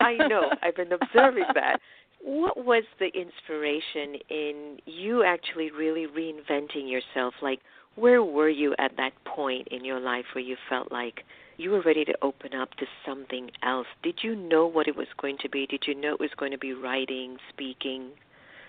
I 0.00 0.14
know. 0.14 0.50
I've 0.62 0.76
been 0.76 0.92
observing 0.92 1.46
that. 1.54 1.80
What 2.22 2.64
was 2.64 2.84
the 2.98 3.06
inspiration 3.06 4.20
in 4.30 4.78
you 4.86 5.24
actually 5.24 5.70
really 5.70 6.06
reinventing 6.06 6.90
yourself? 6.90 7.34
Like, 7.42 7.60
where 7.96 8.22
were 8.22 8.48
you 8.48 8.74
at 8.78 8.92
that 8.96 9.12
point 9.24 9.68
in 9.70 9.84
your 9.84 10.00
life 10.00 10.24
where 10.34 10.44
you 10.44 10.56
felt 10.68 10.90
like 10.90 11.22
you 11.56 11.70
were 11.70 11.82
ready 11.82 12.04
to 12.04 12.14
open 12.22 12.54
up 12.54 12.70
to 12.74 12.86
something 13.06 13.50
else? 13.62 13.86
Did 14.02 14.20
you 14.22 14.34
know 14.34 14.66
what 14.66 14.88
it 14.88 14.96
was 14.96 15.06
going 15.20 15.36
to 15.42 15.48
be? 15.48 15.66
Did 15.66 15.84
you 15.86 15.94
know 15.94 16.14
it 16.14 16.20
was 16.20 16.30
going 16.36 16.52
to 16.52 16.58
be 16.58 16.72
writing, 16.72 17.36
speaking? 17.50 18.10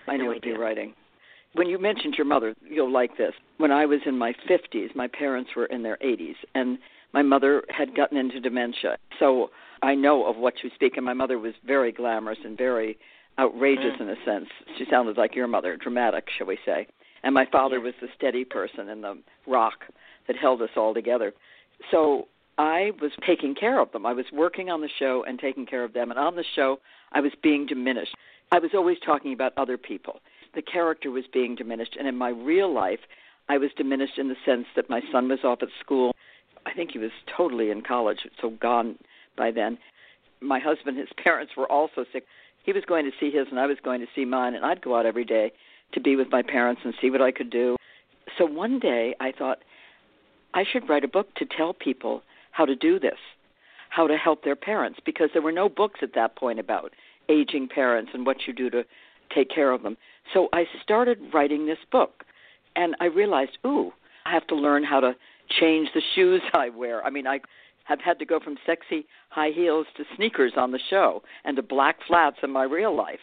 I 0.06 0.16
knew 0.16 0.24
no 0.24 0.30
it 0.30 0.34
would 0.34 0.42
be 0.42 0.52
writing. 0.52 0.94
When 1.56 1.68
you 1.68 1.78
mentioned 1.78 2.16
your 2.18 2.26
mother, 2.26 2.54
you'll 2.68 2.92
like 2.92 3.16
this. 3.16 3.32
When 3.56 3.72
I 3.72 3.86
was 3.86 4.00
in 4.04 4.18
my 4.18 4.34
50s, 4.48 4.94
my 4.94 5.08
parents 5.08 5.50
were 5.56 5.64
in 5.66 5.82
their 5.82 5.96
80s, 6.04 6.36
and 6.54 6.78
my 7.14 7.22
mother 7.22 7.64
had 7.70 7.96
gotten 7.96 8.18
into 8.18 8.40
dementia. 8.40 8.98
So 9.18 9.50
I 9.82 9.94
know 9.94 10.26
of 10.26 10.36
what 10.36 10.62
you 10.62 10.70
speak, 10.74 10.98
and 10.98 11.06
my 11.06 11.14
mother 11.14 11.38
was 11.38 11.54
very 11.66 11.92
glamorous 11.92 12.38
and 12.44 12.58
very 12.58 12.98
outrageous 13.38 13.94
Mm. 13.96 14.00
in 14.02 14.08
a 14.10 14.24
sense. 14.24 14.50
She 14.76 14.84
sounded 14.84 15.16
like 15.16 15.34
your 15.34 15.46
mother, 15.46 15.76
dramatic, 15.76 16.28
shall 16.28 16.46
we 16.46 16.58
say. 16.66 16.86
And 17.22 17.34
my 17.34 17.46
father 17.46 17.80
was 17.80 17.94
the 18.00 18.08
steady 18.14 18.44
person 18.44 18.90
and 18.90 19.02
the 19.02 19.16
rock 19.46 19.86
that 20.26 20.36
held 20.36 20.60
us 20.60 20.76
all 20.76 20.92
together. 20.92 21.32
So 21.90 22.28
I 22.58 22.92
was 23.00 23.12
taking 23.22 23.54
care 23.54 23.78
of 23.78 23.92
them. 23.92 24.04
I 24.04 24.12
was 24.12 24.30
working 24.30 24.68
on 24.68 24.82
the 24.82 24.90
show 24.98 25.24
and 25.24 25.38
taking 25.38 25.64
care 25.64 25.84
of 25.84 25.94
them. 25.94 26.10
And 26.10 26.18
on 26.18 26.36
the 26.36 26.44
show, 26.54 26.80
I 27.12 27.20
was 27.20 27.34
being 27.42 27.64
diminished. 27.66 28.14
I 28.52 28.58
was 28.58 28.74
always 28.74 28.98
talking 29.00 29.32
about 29.32 29.52
other 29.56 29.78
people. 29.78 30.20
The 30.56 30.62
character 30.62 31.10
was 31.10 31.24
being 31.32 31.54
diminished. 31.54 31.96
And 31.96 32.08
in 32.08 32.16
my 32.16 32.30
real 32.30 32.72
life, 32.72 33.00
I 33.48 33.58
was 33.58 33.70
diminished 33.76 34.18
in 34.18 34.28
the 34.28 34.36
sense 34.44 34.66
that 34.74 34.90
my 34.90 35.02
son 35.12 35.28
was 35.28 35.40
off 35.44 35.62
at 35.62 35.68
school. 35.78 36.16
I 36.64 36.72
think 36.72 36.90
he 36.92 36.98
was 36.98 37.12
totally 37.36 37.70
in 37.70 37.82
college, 37.82 38.26
so 38.40 38.50
gone 38.50 38.98
by 39.36 39.52
then. 39.52 39.78
My 40.40 40.58
husband, 40.58 40.98
his 40.98 41.08
parents 41.22 41.52
were 41.56 41.70
also 41.70 42.04
sick. 42.12 42.24
He 42.64 42.72
was 42.72 42.84
going 42.84 43.04
to 43.04 43.12
see 43.20 43.30
his, 43.30 43.46
and 43.50 43.60
I 43.60 43.66
was 43.66 43.76
going 43.84 44.00
to 44.00 44.06
see 44.16 44.24
mine, 44.24 44.54
and 44.54 44.64
I'd 44.64 44.82
go 44.82 44.96
out 44.96 45.06
every 45.06 45.24
day 45.24 45.52
to 45.92 46.00
be 46.00 46.16
with 46.16 46.28
my 46.32 46.42
parents 46.42 46.80
and 46.84 46.94
see 47.00 47.10
what 47.10 47.22
I 47.22 47.30
could 47.30 47.50
do. 47.50 47.76
So 48.36 48.44
one 48.44 48.80
day 48.80 49.14
I 49.20 49.30
thought 49.30 49.58
I 50.54 50.64
should 50.64 50.88
write 50.88 51.04
a 51.04 51.08
book 51.08 51.32
to 51.36 51.44
tell 51.44 51.74
people 51.74 52.22
how 52.50 52.64
to 52.64 52.74
do 52.74 52.98
this, 52.98 53.18
how 53.90 54.06
to 54.06 54.16
help 54.16 54.42
their 54.42 54.56
parents, 54.56 54.98
because 55.04 55.28
there 55.32 55.42
were 55.42 55.52
no 55.52 55.68
books 55.68 56.00
at 56.02 56.14
that 56.14 56.34
point 56.34 56.58
about 56.58 56.92
aging 57.28 57.68
parents 57.68 58.12
and 58.14 58.26
what 58.26 58.46
you 58.46 58.52
do 58.52 58.70
to 58.70 58.84
take 59.32 59.50
care 59.50 59.70
of 59.70 59.82
them. 59.82 59.96
So 60.32 60.48
I 60.52 60.64
started 60.82 61.18
writing 61.32 61.66
this 61.66 61.78
book, 61.90 62.24
and 62.74 62.94
I 63.00 63.06
realized, 63.06 63.58
ooh, 63.66 63.92
I 64.24 64.32
have 64.32 64.46
to 64.48 64.54
learn 64.54 64.84
how 64.84 65.00
to 65.00 65.14
change 65.60 65.88
the 65.94 66.02
shoes 66.14 66.42
I 66.54 66.68
wear. 66.70 67.04
I 67.04 67.10
mean, 67.10 67.26
I 67.26 67.40
have 67.84 68.00
had 68.00 68.18
to 68.18 68.26
go 68.26 68.40
from 68.40 68.56
sexy 68.66 69.06
high 69.30 69.50
heels 69.50 69.86
to 69.96 70.04
sneakers 70.16 70.52
on 70.56 70.72
the 70.72 70.80
show 70.90 71.22
and 71.44 71.56
to 71.56 71.62
black 71.62 71.98
flats 72.06 72.38
in 72.42 72.50
my 72.50 72.64
real 72.64 72.96
life. 72.96 73.20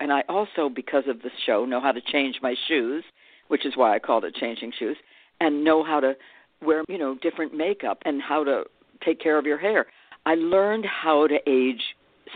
And 0.00 0.12
I 0.12 0.22
also, 0.28 0.68
because 0.68 1.04
of 1.06 1.22
the 1.22 1.30
show, 1.46 1.64
know 1.64 1.80
how 1.80 1.92
to 1.92 2.00
change 2.00 2.36
my 2.42 2.54
shoes, 2.66 3.04
which 3.48 3.66
is 3.66 3.76
why 3.76 3.94
I 3.94 3.98
called 3.98 4.24
it 4.24 4.34
changing 4.34 4.72
shoes, 4.78 4.96
and 5.40 5.62
know 5.62 5.84
how 5.84 6.00
to 6.00 6.14
wear, 6.62 6.84
you 6.88 6.98
know, 6.98 7.16
different 7.22 7.54
makeup 7.54 7.98
and 8.04 8.20
how 8.20 8.42
to 8.44 8.64
take 9.04 9.20
care 9.20 9.38
of 9.38 9.46
your 9.46 9.58
hair. 9.58 9.86
I 10.26 10.34
learned 10.34 10.86
how 10.86 11.26
to 11.26 11.38
age 11.46 11.82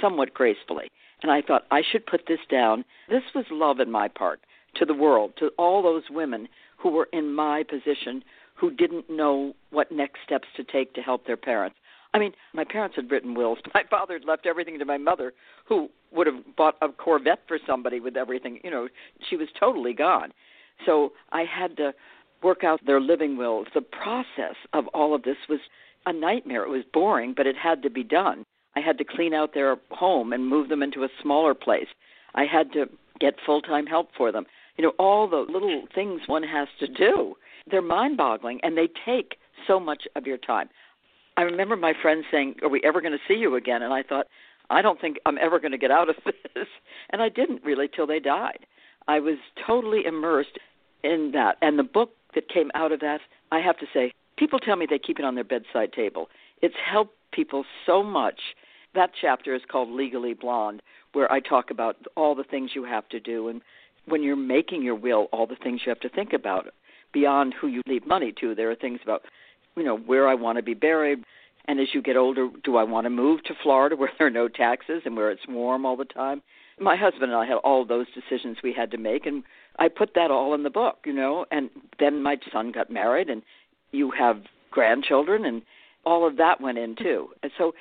somewhat 0.01 0.35
gracefully. 0.35 0.89
And 1.23 1.31
I 1.31 1.43
thought 1.43 1.67
I 1.71 1.83
should 1.91 2.07
put 2.07 2.23
this 2.29 2.41
down. 2.51 2.85
This 3.09 3.23
was 3.35 3.45
love 3.51 3.81
in 3.81 3.91
my 3.91 4.09
part 4.09 4.41
to 4.77 4.85
the 4.85 4.95
world, 4.95 5.33
to 5.39 5.51
all 5.59 5.83
those 5.83 6.03
women 6.11 6.49
who 6.77 6.91
were 6.91 7.09
in 7.13 7.33
my 7.33 7.63
position 7.63 8.23
who 8.55 8.71
didn't 8.71 9.11
know 9.11 9.55
what 9.71 9.91
next 9.91 10.21
steps 10.25 10.49
to 10.57 10.65
take 10.65 10.95
to 10.95 11.01
help 11.01 11.27
their 11.27 11.37
parents. 11.37 11.77
I 12.13 12.19
mean, 12.19 12.33
my 12.53 12.65
parents 12.65 12.95
had 12.97 13.11
written 13.11 13.35
wills. 13.35 13.59
My 13.75 13.83
father 13.91 14.15
had 14.15 14.25
left 14.25 14.47
everything 14.47 14.79
to 14.79 14.85
my 14.85 14.99
mother, 14.99 15.33
who 15.69 15.89
would 16.13 16.29
have 16.29 16.57
bought 16.57 16.77
a 16.81 16.89
Corvette 16.89 17.41
for 17.49 17.59
somebody 17.67 17.99
with 17.99 18.17
everything. 18.17 18.61
You 18.63 18.71
know, 18.71 18.89
she 19.29 19.37
was 19.37 19.49
totally 19.59 19.95
gone. 19.95 20.33
So 20.87 21.13
I 21.33 21.45
had 21.45 21.77
to 21.79 21.93
work 22.43 22.63
out 22.63 22.81
their 22.87 23.01
living 23.01 23.37
wills. 23.37 23.67
The 23.75 23.81
process 23.81 24.55
of 24.73 24.87
all 24.89 25.13
of 25.15 25.25
this 25.25 25.37
was 25.49 25.59
a 26.07 26.13
nightmare. 26.13 26.63
It 26.63 26.71
was 26.71 26.85
boring, 26.93 27.35
but 27.37 27.47
it 27.47 27.57
had 27.57 27.83
to 27.83 27.91
be 27.91 28.05
done. 28.05 28.45
I 28.77 28.81
had 28.81 28.99
to 28.99 29.05
clean 29.05 29.35
out 29.35 29.55
their 29.55 29.77
home 29.91 30.33
and 30.33 30.49
move 30.49 30.69
them 30.69 30.83
into 30.83 31.05
a 31.05 31.09
smaller 31.23 31.55
place. 31.55 31.89
I 32.35 32.45
had 32.45 32.73
to 32.73 32.87
get 33.21 33.35
full 33.45 33.63
time 33.63 33.87
help 33.87 34.09
for 34.17 34.33
them. 34.33 34.47
You 34.77 34.85
know, 34.85 34.93
all 34.99 35.29
the 35.29 35.37
little 35.51 35.85
things 35.95 36.23
one 36.27 36.43
has 36.43 36.69
to 36.81 36.89
do. 36.89 37.37
They're 37.71 37.83
mind 37.83 38.17
boggling 38.17 38.61
and 38.63 38.77
they 38.77 38.89
take 39.05 39.37
so 39.67 39.79
much 39.79 40.05
of 40.17 40.27
your 40.27 40.39
time. 40.39 40.69
I 41.37 41.43
remember 41.43 41.77
my 41.77 41.95
friends 42.01 42.25
saying, 42.31 42.57
Are 42.63 42.69
we 42.69 42.81
ever 42.85 43.01
going 43.01 43.13
to 43.13 43.19
see 43.27 43.39
you 43.39 43.55
again? 43.57 43.83
And 43.83 43.93
I 43.93 44.03
thought, 44.03 44.27
I 44.71 44.83
don't 44.83 45.01
think 45.01 45.19
I'm 45.27 45.39
ever 45.39 45.59
going 45.59 45.73
to 45.73 45.79
get 45.79 45.91
out 45.91 46.09
of 46.09 46.17
this. 46.25 46.67
And 47.11 47.23
I 47.23 47.29
didn't 47.29 47.65
really 47.65 47.89
till 47.89 48.07
they 48.07 48.21
died. 48.21 48.67
I 49.07 49.21
was 49.21 49.37
totally 49.67 50.05
immersed 50.05 50.59
in 51.03 51.33
that. 51.35 51.57
And 51.61 51.79
the 51.79 51.85
book 51.85 52.11
that 52.35 52.49
came 52.49 52.71
out 52.75 52.93
of 52.93 53.01
that, 53.01 53.21
I 53.53 53.61
have 53.61 53.79
to 53.79 53.87
say, 53.93 54.13
people 54.37 54.59
tell 54.59 54.77
me 54.77 54.87
they 54.89 54.99
keep 54.99 55.19
it 55.19 55.25
on 55.25 55.35
their 55.35 55.45
bedside 55.45 55.93
table. 55.93 56.29
It's 56.63 56.75
helped 56.91 57.15
people 57.33 57.65
so 57.85 58.03
much. 58.03 58.41
That 58.95 59.11
chapter 59.21 59.55
is 59.55 59.63
called 59.71 59.91
Legally 59.91 60.35
Blonde, 60.35 60.83
where 61.13 61.31
I 61.31 61.41
talk 61.41 61.71
about 61.71 61.97
all 62.17 62.35
the 62.35 62.45
things 62.45 62.71
you 62.75 62.85
have 62.85 63.09
to 63.09 63.21
do. 63.21 63.49
And 63.49 63.61
when 64.07 64.23
you're 64.23 64.37
making 64.37 64.83
your 64.83 64.95
will, 64.95 65.29
all 65.33 65.47
the 65.47 65.57
things 65.57 65.81
you 65.85 65.91
have 65.91 66.01
to 66.01 66.09
think 66.09 66.33
about 66.33 66.67
beyond 67.13 67.55
who 67.55 67.69
you 67.69 67.83
leave 67.87 68.07
money 68.07 68.33
to. 68.41 68.55
There 68.55 68.71
are 68.71 68.77
things 68.77 69.01
about, 69.03 69.23
you 69.77 69.85
know, 69.85 69.97
where 69.97 70.29
I 70.29 70.35
want 70.35 70.59
to 70.59 70.63
be 70.63 70.75
buried. 70.75 71.25
And 71.67 71.81
as 71.81 71.89
you 71.95 72.03
get 72.03 72.17
older, 72.17 72.49
do 72.63 72.77
I 72.77 72.85
want 72.85 73.07
to 73.07 73.11
move 73.11 73.43
to 73.45 73.55
Florida 73.63 73.97
where 73.99 74.11
there 74.19 74.27
are 74.27 74.31
no 74.31 74.49
taxes 74.49 75.03
and 75.05 75.17
where 75.17 75.31
it's 75.31 75.49
warm 75.49 75.87
all 75.87 75.97
the 75.97 76.05
time? 76.05 76.43
My 76.79 76.97
husband 76.97 77.31
and 77.31 77.35
I 77.35 77.47
had 77.47 77.59
all 77.59 77.85
those 77.85 78.07
decisions 78.15 78.59
we 78.63 78.73
had 78.73 78.91
to 78.91 78.99
make, 78.99 79.27
and 79.27 79.45
I 79.79 79.87
put 79.89 80.15
that 80.15 80.33
all 80.33 80.55
in 80.55 80.65
the 80.65 80.71
book, 80.71 80.99
you 81.07 81.13
know. 81.13 81.47
And 81.53 81.71
then 82.01 82.21
my 82.21 82.37
son 82.53 82.73
got 82.73 82.91
married, 82.91 83.31
and 83.31 83.43
you 83.93 84.11
have 84.11 84.43
grandchildren, 84.73 85.45
and 85.45 85.63
all 86.05 86.27
of 86.27 86.37
that 86.39 86.61
went 86.61 86.79
in 86.79 86.97
too. 86.97 87.29
And 87.45 87.53
so 87.57 87.75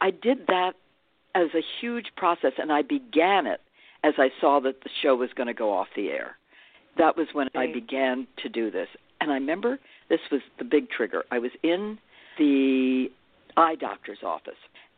I 0.00 0.10
did 0.10 0.46
that 0.48 0.72
as 1.34 1.48
a 1.54 1.62
huge 1.80 2.06
process, 2.16 2.52
and 2.58 2.72
I 2.72 2.82
began 2.82 3.46
it 3.46 3.60
as 4.04 4.14
I 4.18 4.28
saw 4.40 4.60
that 4.60 4.82
the 4.82 4.90
show 5.02 5.16
was 5.16 5.30
going 5.34 5.48
to 5.48 5.54
go 5.54 5.72
off 5.72 5.88
the 5.96 6.08
air. 6.08 6.36
That 6.98 7.16
was 7.16 7.28
when 7.32 7.48
I 7.54 7.66
began 7.72 8.26
to 8.42 8.48
do 8.48 8.70
this. 8.70 8.88
And 9.20 9.30
I 9.30 9.34
remember 9.34 9.78
this 10.08 10.20
was 10.30 10.40
the 10.58 10.64
big 10.64 10.88
trigger. 10.90 11.24
I 11.30 11.38
was 11.38 11.50
in 11.62 11.98
the 12.38 13.08
eye 13.56 13.74
doctor's 13.74 14.22
office. 14.24 14.54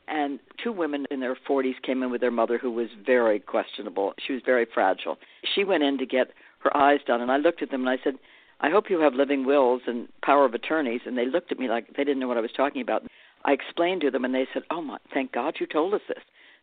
And 0.07 0.39
two 0.63 0.73
women 0.73 1.07
in 1.11 1.21
their 1.21 1.37
40s 1.49 1.83
came 1.83 2.03
in 2.03 2.11
with 2.11 2.21
their 2.21 2.31
mother 2.31 2.57
who 2.57 2.71
was 2.71 2.89
very 3.05 3.41
questionable. 3.41 4.15
She 4.25 4.33
was 4.33 4.43
very 4.45 4.67
fragile. 4.73 5.19
She 5.55 5.65
went 5.65 5.83
in 5.83 5.99
to 5.99 6.07
get 6.07 6.29
her 6.61 6.75
eyes 6.77 7.01
done, 7.07 7.21
and 7.21 7.31
I 7.31 7.37
looked 7.37 7.63
at 7.63 7.71
them 7.71 7.87
and 7.87 7.91
I 7.91 8.03
said, 8.03 8.15
I 8.61 8.71
hope 8.71 8.91
you 8.91 9.01
have 9.01 9.15
living 9.15 9.45
wills 9.45 9.83
and 9.87 10.09
power 10.23 10.45
of 10.45 10.55
attorneys. 10.55 11.03
And 11.07 11.17
they 11.17 11.27
looked 11.27 11.53
at 11.53 11.59
me 11.59 11.69
like 11.69 11.97
they 11.97 12.05
didn't 12.05 12.19
know 12.19 12.29
what 12.29 12.39
I 12.39 12.43
was 12.43 12.53
talking 12.57 12.83
about. 12.83 13.05
I 13.45 13.53
explained 13.53 14.01
to 14.03 14.11
them, 14.11 14.25
and 14.25 14.35
they 14.35 14.47
said, 14.53 14.63
Oh, 14.71 14.83
my, 14.83 14.99
thank 15.13 15.33
God 15.33 15.57
you 15.61 15.67
told 15.67 15.95
us 15.95 16.01
this. 16.09 16.23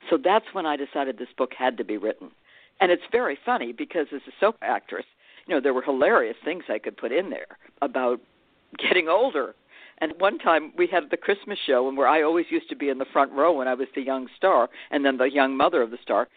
So 0.10 0.18
that's 0.22 0.46
when 0.54 0.66
I 0.66 0.76
decided 0.76 1.18
this 1.18 1.28
book 1.38 1.52
had 1.58 1.78
to 1.78 1.84
be 1.84 1.98
written. 1.98 2.32
And 2.80 2.92
it's 2.92 3.04
very 3.12 3.38
funny 3.46 3.72
because 3.72 4.08
as 4.14 4.22
a 4.28 4.32
soap 4.40 4.58
actress, 4.62 5.06
you 5.48 5.56
know, 5.56 5.62
there 5.62 5.74
were 5.74 5.82
hilarious 5.82 6.36
things 6.44 6.64
I 6.70 6.80
could 6.80 6.98
put 6.98 7.12
in 7.12 7.30
there 7.30 7.58
about 7.82 8.20
getting 8.78 9.08
older. 9.08 9.56
And 10.00 10.14
one 10.20 10.40
time 10.40 10.74
we 10.78 10.88
had 10.88 11.10
the 11.10 11.18
Christmas 11.18 11.58
show, 11.66 11.88
and 11.88 11.98
where 11.98 12.08
I 12.08 12.22
always 12.22 12.48
used 12.50 12.70
to 12.70 12.76
be 12.76 12.90
in 12.90 12.98
the 12.98 13.06
front 13.14 13.32
row 13.32 13.54
when 13.54 13.68
I 13.68 13.76
was 13.76 13.88
the 13.96 14.02
young 14.02 14.28
star, 14.36 14.70
and 14.92 15.06
then 15.06 15.18
the 15.18 15.32
young 15.32 15.56
mother 15.56 15.82
of 15.82 15.92
the 15.92 15.98
star. 16.04 16.28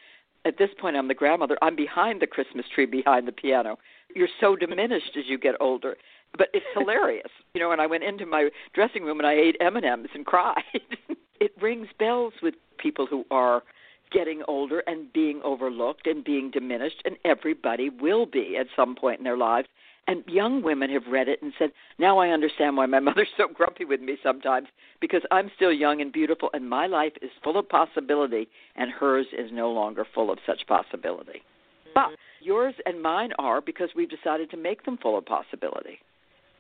At 0.45 0.59
this 0.59 0.71
point, 0.81 0.97
I'm 0.97 1.09
the 1.09 1.15
grandmother. 1.15 1.59
I'm 1.61 1.75
behind 1.75 2.23
the 2.23 2.29
Christmas 2.29 2.67
tree, 2.73 2.87
behind 2.87 3.27
the 3.27 3.33
piano. 3.33 3.79
You're 4.15 4.29
so 4.41 4.55
diminished 4.55 5.17
as 5.19 5.25
you 5.27 5.39
get 5.39 5.57
older, 5.61 5.97
but 6.37 6.49
it's 6.53 6.67
hilarious, 6.75 7.31
you 7.55 7.61
know. 7.61 7.73
And 7.73 7.81
I 7.81 7.87
went 7.87 8.05
into 8.05 8.27
my 8.27 8.51
dressing 8.75 9.05
room 9.05 9.19
and 9.19 9.27
I 9.27 9.35
ate 9.35 9.57
M 9.61 9.77
and 9.77 9.85
M's 9.85 10.11
and 10.15 10.27
cried. 10.27 10.63
it 11.41 11.53
rings 11.61 11.89
bells 11.99 12.35
with 12.43 12.55
people 12.79 13.07
who 13.07 13.25
are 13.31 13.63
getting 14.11 14.43
older 14.49 14.83
and 14.87 15.13
being 15.13 15.41
overlooked 15.45 16.07
and 16.07 16.25
being 16.25 16.51
diminished, 16.51 17.03
and 17.05 17.17
everybody 17.25 17.91
will 17.91 18.27
be 18.27 18.57
at 18.59 18.67
some 18.75 18.95
point 18.95 19.19
in 19.19 19.25
their 19.25 19.37
lives. 19.37 19.69
And 20.07 20.25
young 20.27 20.63
women 20.63 20.89
have 20.91 21.07
read 21.11 21.29
it 21.29 21.43
and 21.43 21.53
said, 21.59 21.71
Now 21.99 22.19
I 22.19 22.31
understand 22.31 22.77
why 22.79 22.87
my 22.87 23.01
mother's 23.09 23.29
so 23.37 23.47
grumpy 23.53 23.85
with 23.85 24.01
me 24.01 24.17
sometimes, 24.23 24.69
because 25.01 25.23
I'm 25.31 25.51
still 25.55 25.73
young 25.73 26.01
and 26.01 26.13
beautiful, 26.13 26.49
and 26.55 26.69
my 26.69 26.87
life 26.87 27.13
is 27.21 27.31
full 27.45 27.59
of 27.59 27.69
possibility, 27.69 28.49
and 28.77 28.91
hers 28.91 29.27
is 29.37 29.51
no 29.53 29.71
longer 29.71 30.07
full 30.15 30.31
of 30.31 30.39
such 30.47 30.67
possibility. 30.67 31.43
Mm-hmm. 31.43 31.91
But 31.95 32.11
yours 32.41 32.75
and 32.87 33.03
mine 33.03 33.33
are 33.39 33.61
because 33.61 33.91
we've 33.95 34.09
decided 34.09 34.51
to 34.51 34.57
make 34.57 34.85
them 34.85 34.97
full 34.97 35.19
of 35.19 35.27
possibility. 35.27 35.99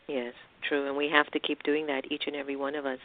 Yes, 0.09 0.33
true, 0.66 0.87
and 0.87 0.97
we 0.97 1.11
have 1.11 1.31
to 1.33 1.38
keep 1.38 1.62
doing 1.62 1.87
that, 1.87 2.11
each 2.11 2.25
and 2.27 2.35
every 2.35 2.57
one 2.57 2.75
of 2.75 2.87
us. 2.87 2.99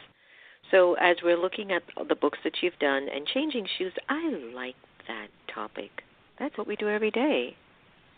So, 0.70 0.94
as 0.94 1.16
we're 1.22 1.40
looking 1.40 1.70
at 1.70 1.82
the 2.08 2.14
books 2.14 2.38
that 2.44 2.54
you've 2.62 2.78
done 2.78 3.08
and 3.14 3.26
changing 3.26 3.66
shoes, 3.76 3.92
I 4.08 4.30
like 4.54 4.76
that 5.06 5.28
topic. 5.52 5.90
That's 6.38 6.56
what 6.56 6.66
we 6.66 6.76
do 6.76 6.88
every 6.88 7.10
day. 7.10 7.56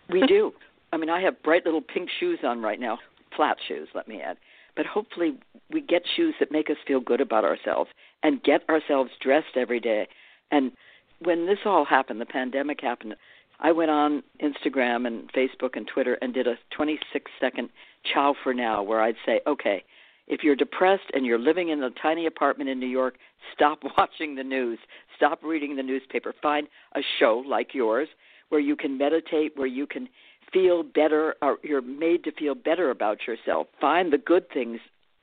We 0.09 0.25
do. 0.27 0.53
I 0.93 0.97
mean, 0.99 1.11
I 1.11 1.21
have 1.21 1.43
bright 1.43 1.65
little 1.65 1.83
pink 1.83 2.09
shoes 2.21 2.39
on 2.45 2.63
right 2.63 2.79
now, 2.79 2.99
flat 3.35 3.57
shoes, 3.67 3.89
let 3.95 4.07
me 4.07 4.23
add. 4.23 4.37
But 4.77 4.87
hopefully, 4.87 5.37
we 5.73 5.81
get 5.81 6.03
shoes 6.15 6.35
that 6.39 6.53
make 6.53 6.71
us 6.71 6.77
feel 6.87 7.01
good 7.01 7.21
about 7.21 7.45
ourselves 7.45 7.91
and 8.23 8.43
get 8.43 8.69
ourselves 8.69 9.11
dressed 9.21 9.57
every 9.57 9.81
day. 9.81 10.07
And 10.53 10.71
when 11.19 11.47
this 11.47 11.59
all 11.65 11.85
happened, 11.85 12.21
the 12.21 12.27
pandemic 12.27 12.81
happened, 12.83 13.17
I 13.59 13.73
went 13.73 13.91
on 13.91 14.23
Instagram 14.43 15.07
and 15.07 15.33
Facebook 15.33 15.77
and 15.77 15.89
Twitter 15.89 16.19
and 16.21 16.35
did 16.35 16.47
a 16.47 16.57
26 16.77 17.31
second 17.41 17.71
chow 18.13 18.35
for 18.43 18.55
now 18.55 18.83
where 18.83 19.01
I'd 19.01 19.17
say, 19.25 19.41
okay, 19.47 19.85
if 20.27 20.43
you're 20.43 20.57
depressed 20.57 21.11
and 21.15 21.25
you're 21.25 21.39
living 21.39 21.69
in 21.69 21.83
a 21.83 21.91
tiny 21.91 22.27
apartment 22.27 22.69
in 22.69 22.81
New 22.81 22.89
York, 22.89 23.15
stop 23.55 23.81
watching 23.99 24.35
the 24.35 24.45
news. 24.45 24.79
Stop 25.17 25.43
reading 25.43 25.77
the 25.77 25.83
newspaper. 25.83 26.35
Find 26.43 26.67
a 26.95 27.01
show 27.19 27.43
like 27.47 27.75
yours 27.75 28.09
where 28.49 28.61
you 28.61 28.77
can 28.77 28.99
meditate, 28.99 29.57
where 29.57 29.67
you 29.67 29.87
can 29.87 30.09
feel 30.53 30.83
better 30.83 31.35
or 31.43 31.59
you're 31.63 31.83
made 31.83 32.25
to 32.25 32.33
feel 32.33 32.55
better 32.55 32.91
about 32.91 33.27
yourself. 33.27 33.67
Find 33.81 34.13
the 34.13 34.19
good 34.19 34.49
things 34.53 34.79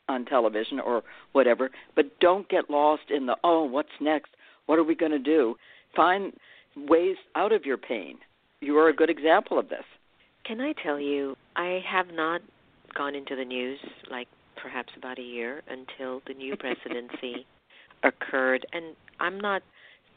on 0.10 0.26
television 0.26 0.80
or 0.80 1.04
whatever, 1.32 1.70
but 1.96 2.20
don't 2.20 2.48
get 2.50 2.70
lost 2.70 3.04
in 3.10 3.26
the 3.26 3.38
oh, 3.44 3.64
what's 3.64 3.90
next? 4.02 4.32
What 4.66 4.80
are 4.80 4.84
we 4.84 4.96
going 4.96 5.12
to 5.12 5.20
do? 5.20 5.56
Find 5.96 6.34
ways 6.76 7.16
out 7.36 7.52
of 7.52 7.66
your 7.66 7.78
pain. 7.78 8.18
You 8.60 8.78
are 8.78 8.90
a 8.90 8.96
good 8.96 9.10
example 9.10 9.60
of 9.60 9.70
this. 9.70 9.84
Can 10.46 10.60
I 10.60 10.74
tell 10.84 11.00
you, 11.00 11.36
I 11.56 11.82
have 11.90 12.08
not 12.14 12.42
gone 12.96 13.16
into 13.16 13.36
the 13.36 13.46
news 13.46 13.80
like 14.10 14.28
perhaps 14.62 14.94
about 14.98 15.20
a 15.20 15.24
year 15.24 15.62
until 15.70 16.22
the 16.28 16.34
new 16.34 16.56
presidency 16.58 17.46
occurred. 18.04 18.66
And 18.74 18.96
I'm 19.20 19.40
not 19.40 19.62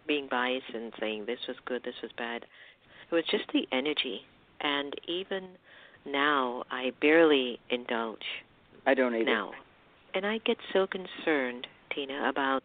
being 0.06 0.28
biased 0.30 0.74
and 0.74 0.92
saying 1.00 1.26
this 1.26 1.38
was 1.48 1.56
good, 1.64 1.82
this 1.84 1.94
was 2.02 2.12
bad. 2.16 2.44
It 3.10 3.14
was 3.14 3.24
just 3.30 3.44
the 3.52 3.66
energy. 3.72 4.20
And 4.60 4.94
even 5.06 5.48
now, 6.04 6.64
I 6.70 6.92
barely 7.00 7.58
indulge. 7.70 8.24
I 8.86 8.94
don't 8.94 9.14
either. 9.14 9.24
Now. 9.24 9.52
And 10.14 10.24
I 10.24 10.38
get 10.38 10.56
so 10.72 10.86
concerned, 10.86 11.66
Tina, 11.94 12.28
about 12.28 12.62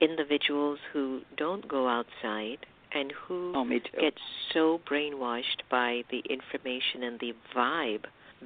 individuals 0.00 0.78
who 0.92 1.20
don't 1.36 1.66
go 1.68 1.88
outside 1.88 2.58
and 2.94 3.12
who 3.26 3.52
oh, 3.54 3.68
get 4.00 4.14
so 4.52 4.80
brainwashed 4.90 5.62
by 5.70 6.02
the 6.10 6.22
information 6.30 7.02
and 7.02 7.20
the 7.20 7.34
vibe 7.54 8.04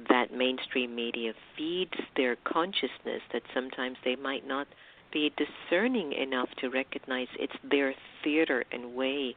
that 0.09 0.33
mainstream 0.33 0.95
media 0.95 1.33
feeds 1.57 1.93
their 2.15 2.35
consciousness 2.43 3.21
that 3.33 3.43
sometimes 3.53 3.97
they 4.03 4.15
might 4.15 4.47
not 4.47 4.67
be 5.11 5.31
discerning 5.37 6.13
enough 6.13 6.49
to 6.59 6.69
recognize 6.69 7.27
it's 7.37 7.53
their 7.69 7.93
theater 8.23 8.63
and 8.71 8.95
way 8.95 9.35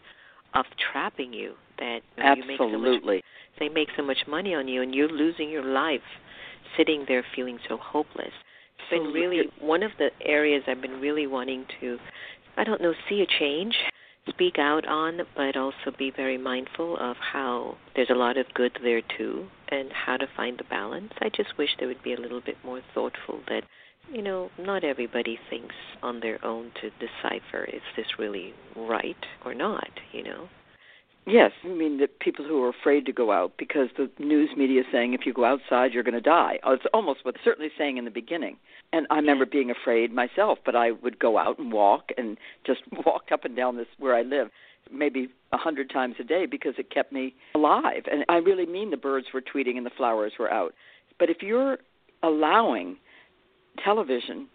of 0.55 0.65
trapping 0.93 1.33
you 1.33 1.55
that 1.79 2.01
you 2.17 2.23
Absolutely. 2.23 2.47
make 2.47 2.59
so 2.59 2.79
much, 2.79 3.25
they 3.59 3.69
make 3.69 3.89
so 3.97 4.03
much 4.03 4.19
money 4.29 4.55
on 4.55 4.69
you 4.69 4.83
and 4.83 4.95
you're 4.95 5.09
losing 5.09 5.51
your 5.51 5.65
life 5.65 6.01
sitting 6.77 7.05
there 7.09 7.25
feeling 7.35 7.59
so 7.69 7.77
hopeless. 7.77 8.33
It's 8.79 8.91
been 8.91 9.13
really 9.13 9.51
one 9.61 9.83
of 9.83 9.91
the 9.99 10.11
areas 10.25 10.63
I've 10.69 10.81
been 10.81 11.01
really 11.01 11.27
wanting 11.27 11.65
to 11.81 11.99
I 12.57 12.63
don't 12.63 12.81
know, 12.81 12.95
see 13.09 13.21
a 13.21 13.27
change 13.39 13.75
speak 14.29 14.59
out 14.59 14.87
on, 14.87 15.21
but 15.37 15.57
also 15.57 15.91
be 15.99 16.11
very 16.11 16.39
mindful 16.39 16.97
of 16.97 17.17
how 17.17 17.77
there's 17.95 18.11
a 18.11 18.15
lot 18.15 18.37
of 18.37 18.53
good 18.55 18.73
there 18.83 19.03
too, 19.17 19.47
and 19.69 19.93
how 19.93 20.17
to 20.17 20.27
find 20.37 20.59
the 20.59 20.65
balance. 20.65 21.13
I 21.21 21.29
just 21.29 21.57
wish 21.59 21.71
there 21.79 21.89
would 21.89 22.03
be 22.03 22.15
a 22.15 22.21
little 22.21 22.41
bit 22.41 22.57
more 22.65 22.81
thoughtful 22.95 23.41
that, 23.49 23.65
you 24.13 24.23
know, 24.23 24.51
not 24.59 24.85
everybody 24.85 25.39
thinks 25.51 25.75
on 26.03 26.21
their 26.21 26.45
own 26.45 26.73
to 26.81 26.91
decipher 26.91 27.65
is 27.65 27.83
this 27.97 28.19
really 28.19 28.55
right 28.77 29.27
or 29.45 29.55
not, 29.55 29.91
you 30.13 30.23
know. 30.23 30.49
Yes, 31.27 31.53
I 31.65 31.69
mean 31.69 31.99
the 31.99 32.07
people 32.07 32.45
who 32.45 32.63
are 32.63 32.69
afraid 32.69 33.07
to 33.07 33.13
go 33.13 33.33
out 33.33 33.55
because 33.59 33.89
the 33.97 34.11
news 34.19 34.51
media 34.57 34.81
is 34.81 34.87
saying 34.93 35.15
if 35.15 35.25
you 35.25 35.33
go 35.33 35.47
outside 35.47 35.93
you're 35.93 36.03
going 36.03 36.15
to 36.15 36.21
die. 36.21 36.59
Oh, 36.63 36.73
it's 36.73 36.85
almost 36.93 37.25
what 37.25 37.37
certainly 37.43 37.71
saying 37.79 37.97
in 37.97 38.05
the 38.05 38.11
beginning. 38.11 38.59
And 38.93 39.07
I 39.11 39.17
remember 39.17 39.47
being 39.47 39.71
afraid 39.71 40.13
myself, 40.13 40.59
but 40.67 40.77
I 40.77 40.91
would 40.91 41.19
go 41.19 41.39
out 41.39 41.59
and 41.59 41.73
walk 41.73 42.11
and 42.19 42.37
just 42.67 42.81
walk 43.07 43.33
up 43.33 43.47
and 43.47 43.57
down 43.57 43.77
this 43.77 43.87
where 43.99 44.15
I 44.15 44.23
live 44.23 44.51
maybe 44.93 45.29
a 45.53 45.57
hundred 45.57 45.89
times 45.89 46.17
a 46.21 46.25
day 46.25 46.45
because 46.45 46.75
it 46.77 46.91
kept 46.91 47.11
me 47.11 47.35
alive. 47.55 48.03
And 48.11 48.27
I 48.29 48.37
really 48.37 48.67
mean 48.67 48.91
the 48.91 48.99
birds 48.99 49.29
were 49.33 49.41
tweeting 49.41 49.79
and 49.79 49.87
the 49.87 49.91
flowers 49.97 50.33
were 50.39 50.53
out. 50.53 50.75
But 51.19 51.31
if 51.31 51.39
you're 51.41 51.79
allowing 52.23 52.99
television 53.83 54.47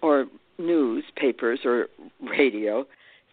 or 0.00 0.24
newspapers 0.58 1.60
or 1.66 1.88
radio 2.22 2.86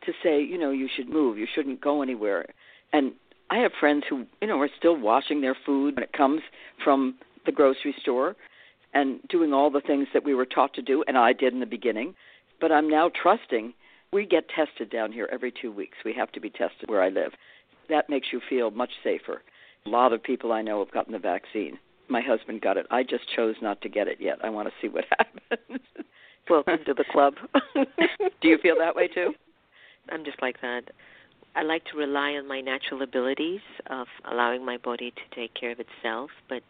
to 0.05 0.11
say, 0.21 0.41
you 0.41 0.57
know, 0.57 0.71
you 0.71 0.89
should 0.93 1.07
move, 1.07 1.37
you 1.37 1.47
shouldn't 1.55 1.79
go 1.79 2.01
anywhere 2.01 2.47
and 2.93 3.13
I 3.49 3.57
have 3.57 3.71
friends 3.79 4.03
who, 4.09 4.25
you 4.41 4.47
know, 4.47 4.59
are 4.59 4.69
still 4.77 4.97
washing 4.97 5.41
their 5.41 5.55
food 5.65 5.95
when 5.95 6.03
it 6.03 6.13
comes 6.13 6.41
from 6.83 7.15
the 7.45 7.51
grocery 7.51 7.95
store 8.01 8.35
and 8.93 9.19
doing 9.29 9.53
all 9.53 9.69
the 9.69 9.81
things 9.81 10.07
that 10.13 10.23
we 10.23 10.33
were 10.33 10.45
taught 10.45 10.73
to 10.75 10.81
do 10.81 11.03
and 11.07 11.17
I 11.17 11.33
did 11.33 11.53
in 11.53 11.59
the 11.59 11.65
beginning. 11.65 12.15
But 12.59 12.71
I'm 12.71 12.89
now 12.89 13.09
trusting 13.21 13.73
we 14.13 14.25
get 14.25 14.49
tested 14.49 14.89
down 14.89 15.11
here 15.11 15.29
every 15.31 15.53
2 15.61 15.71
weeks. 15.71 15.97
We 16.03 16.13
have 16.13 16.31
to 16.33 16.41
be 16.41 16.49
tested 16.49 16.89
where 16.89 17.01
I 17.01 17.09
live. 17.09 17.31
That 17.89 18.09
makes 18.09 18.27
you 18.31 18.41
feel 18.49 18.71
much 18.71 18.91
safer. 19.03 19.41
A 19.85 19.89
lot 19.89 20.13
of 20.13 20.21
people 20.21 20.51
I 20.51 20.61
know 20.61 20.83
have 20.83 20.93
gotten 20.93 21.13
the 21.13 21.19
vaccine. 21.19 21.79
My 22.09 22.21
husband 22.21 22.61
got 22.61 22.77
it. 22.77 22.85
I 22.91 23.03
just 23.03 23.23
chose 23.35 23.55
not 23.61 23.81
to 23.81 23.89
get 23.89 24.07
it 24.07 24.17
yet. 24.19 24.39
I 24.43 24.49
want 24.49 24.67
to 24.67 24.73
see 24.81 24.89
what 24.89 25.05
happens. 25.17 25.79
Welcome 26.49 26.79
to 26.85 26.93
the 26.93 27.05
club. 27.09 27.35
Do 28.41 28.47
you 28.47 28.57
feel 28.61 28.75
that 28.79 28.95
way 28.95 29.07
too? 29.07 29.33
I'm 30.09 30.25
just 30.25 30.41
like 30.41 30.59
that. 30.61 30.91
I 31.55 31.63
like 31.63 31.83
to 31.91 31.97
rely 31.97 32.31
on 32.31 32.47
my 32.47 32.61
natural 32.61 33.01
abilities 33.01 33.61
of 33.89 34.07
allowing 34.29 34.65
my 34.65 34.77
body 34.77 35.11
to 35.11 35.35
take 35.35 35.53
care 35.53 35.71
of 35.71 35.79
itself, 35.79 36.29
but 36.47 36.63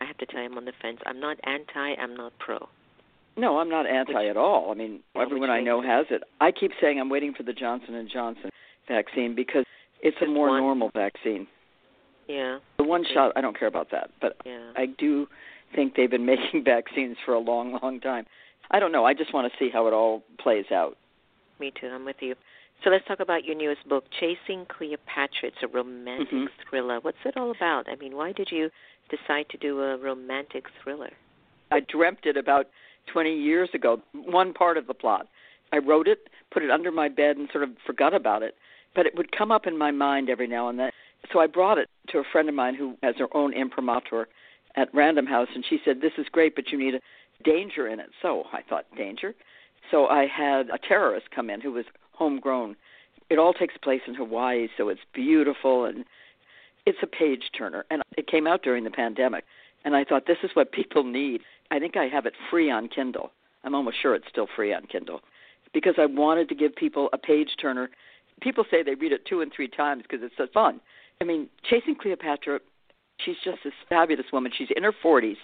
I 0.00 0.04
have 0.06 0.16
to 0.18 0.26
tell 0.26 0.40
you, 0.40 0.46
I'm 0.46 0.56
on 0.56 0.64
the 0.64 0.72
fence. 0.80 0.98
I'm 1.06 1.20
not 1.20 1.38
anti. 1.44 1.94
I'm 2.00 2.16
not 2.16 2.32
pro. 2.38 2.68
No, 3.36 3.58
I'm 3.58 3.68
not 3.68 3.86
anti 3.86 4.12
which, 4.12 4.30
at 4.30 4.36
all. 4.36 4.70
I 4.70 4.74
mean, 4.74 5.00
everyone 5.16 5.50
I 5.50 5.60
know 5.60 5.80
has 5.82 6.06
it. 6.10 6.22
I 6.40 6.50
keep 6.50 6.72
saying 6.80 6.98
I'm 6.98 7.08
waiting 7.08 7.34
for 7.34 7.42
the 7.42 7.52
Johnson 7.52 7.94
and 7.94 8.10
Johnson 8.10 8.50
vaccine 8.88 9.34
because 9.34 9.64
it's 10.02 10.16
a 10.22 10.26
more 10.26 10.48
one. 10.48 10.60
normal 10.60 10.90
vaccine. 10.94 11.46
Yeah. 12.28 12.58
The 12.78 12.84
one 12.84 13.02
okay. 13.02 13.14
shot, 13.14 13.32
I 13.36 13.40
don't 13.40 13.58
care 13.58 13.68
about 13.68 13.90
that, 13.92 14.10
but 14.20 14.36
yeah. 14.44 14.72
I 14.76 14.86
do 14.86 15.26
think 15.74 15.94
they've 15.94 16.10
been 16.10 16.26
making 16.34 16.64
vaccines 16.64 17.16
for 17.24 17.34
a 17.34 17.38
long, 17.38 17.78
long 17.82 18.00
time. 18.00 18.26
I 18.70 18.80
don't 18.80 18.92
know. 18.92 19.04
I 19.04 19.14
just 19.14 19.32
want 19.34 19.50
to 19.50 19.58
see 19.58 19.70
how 19.70 19.86
it 19.86 19.92
all 19.92 20.22
plays 20.38 20.66
out. 20.72 20.96
Me 21.60 21.72
too. 21.78 21.88
I'm 21.88 22.04
with 22.04 22.16
you. 22.20 22.34
So 22.82 22.90
let's 22.90 23.06
talk 23.06 23.20
about 23.20 23.44
your 23.44 23.54
newest 23.54 23.88
book, 23.88 24.04
Chasing 24.18 24.66
Cleopatra. 24.66 25.48
It's 25.48 25.62
a 25.62 25.68
romantic 25.68 26.28
mm-hmm. 26.28 26.68
thriller. 26.68 26.98
What's 27.00 27.18
it 27.24 27.36
all 27.36 27.52
about? 27.52 27.86
I 27.88 27.94
mean, 27.94 28.16
why 28.16 28.32
did 28.32 28.48
you 28.50 28.70
decide 29.08 29.48
to 29.50 29.56
do 29.56 29.80
a 29.80 29.96
romantic 29.98 30.64
thriller? 30.82 31.10
I 31.70 31.80
dreamt 31.80 32.24
it 32.24 32.36
about 32.36 32.66
20 33.12 33.32
years 33.32 33.68
ago, 33.72 34.00
one 34.12 34.52
part 34.52 34.76
of 34.76 34.88
the 34.88 34.94
plot. 34.94 35.28
I 35.72 35.78
wrote 35.78 36.08
it, 36.08 36.28
put 36.50 36.64
it 36.64 36.70
under 36.70 36.90
my 36.90 37.08
bed, 37.08 37.36
and 37.36 37.48
sort 37.52 37.64
of 37.64 37.70
forgot 37.86 38.14
about 38.14 38.42
it. 38.42 38.56
But 38.96 39.06
it 39.06 39.14
would 39.16 39.30
come 39.36 39.52
up 39.52 39.66
in 39.66 39.78
my 39.78 39.92
mind 39.92 40.28
every 40.28 40.48
now 40.48 40.68
and 40.68 40.78
then. 40.78 40.90
So 41.32 41.38
I 41.38 41.46
brought 41.46 41.78
it 41.78 41.88
to 42.08 42.18
a 42.18 42.24
friend 42.32 42.48
of 42.48 42.54
mine 42.54 42.74
who 42.74 42.96
has 43.02 43.14
her 43.18 43.28
own 43.34 43.52
imprimatur 43.52 44.26
at 44.74 44.92
Random 44.92 45.26
House, 45.26 45.48
and 45.54 45.64
she 45.68 45.78
said, 45.84 46.00
This 46.00 46.12
is 46.18 46.26
great, 46.32 46.56
but 46.56 46.72
you 46.72 46.78
need 46.78 46.94
a 46.94 47.00
danger 47.44 47.86
in 47.86 48.00
it. 48.00 48.10
So 48.20 48.44
I 48.52 48.60
thought, 48.68 48.86
Danger? 48.96 49.34
So 49.90 50.06
I 50.06 50.26
had 50.26 50.68
a 50.70 50.78
terrorist 50.78 51.26
come 51.34 51.48
in 51.48 51.60
who 51.60 51.72
was 51.72 51.84
homegrown. 52.22 52.76
It 53.30 53.38
all 53.38 53.52
takes 53.52 53.76
place 53.82 54.02
in 54.06 54.14
Hawaii, 54.14 54.68
so 54.76 54.88
it's 54.88 55.00
beautiful 55.12 55.84
and 55.84 56.04
it's 56.86 56.98
a 57.02 57.06
page 57.06 57.44
turner. 57.56 57.84
And 57.90 58.02
it 58.16 58.26
came 58.26 58.46
out 58.46 58.62
during 58.62 58.84
the 58.84 58.90
pandemic. 58.90 59.44
And 59.84 59.96
I 59.96 60.04
thought, 60.04 60.26
this 60.26 60.38
is 60.42 60.50
what 60.54 60.72
people 60.80 61.02
need. 61.04 61.40
I 61.70 61.78
think 61.78 61.96
I 61.96 62.04
have 62.04 62.26
it 62.26 62.34
free 62.50 62.70
on 62.70 62.88
Kindle. 62.88 63.32
I'm 63.64 63.74
almost 63.74 64.00
sure 64.00 64.14
it's 64.14 64.28
still 64.28 64.48
free 64.54 64.72
on 64.72 64.86
Kindle 64.86 65.20
because 65.72 65.94
I 65.98 66.06
wanted 66.06 66.48
to 66.50 66.54
give 66.54 66.74
people 66.76 67.08
a 67.12 67.18
page 67.18 67.50
turner. 67.60 67.90
People 68.40 68.64
say 68.70 68.82
they 68.82 68.94
read 68.94 69.12
it 69.12 69.24
two 69.24 69.40
and 69.40 69.52
three 69.54 69.68
times 69.68 70.02
because 70.02 70.20
it's 70.22 70.36
so 70.36 70.46
fun. 70.52 70.80
I 71.20 71.24
mean, 71.24 71.48
Chasing 71.68 71.96
Cleopatra, 72.00 72.60
she's 73.18 73.36
just 73.44 73.58
this 73.64 73.72
fabulous 73.88 74.26
woman. 74.32 74.52
She's 74.56 74.68
in 74.76 74.82
her 74.82 74.92
40s, 74.92 75.36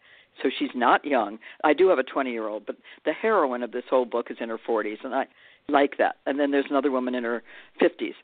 so 0.43 0.51
she's 0.57 0.71
not 0.75 1.05
young. 1.05 1.39
I 1.65 1.75
do 1.75 1.89
have 1.89 1.99
a 1.99 2.05
20 2.05 2.31
year 2.31 2.49
old, 2.49 2.67
but 2.67 2.77
the 3.05 3.13
heroine 3.13 3.63
of 3.63 3.73
this 3.73 3.85
whole 3.89 4.05
book 4.05 4.31
is 4.31 4.39
in 4.41 4.49
her 4.49 4.59
40s, 4.59 5.05
and 5.05 5.15
I 5.15 5.27
like 5.69 5.99
that. 5.99 6.17
And 6.27 6.39
then 6.39 6.51
there's 6.51 6.67
another 6.71 6.91
woman 6.91 7.15
in 7.15 7.25
her 7.25 7.43
50s, 7.81 8.15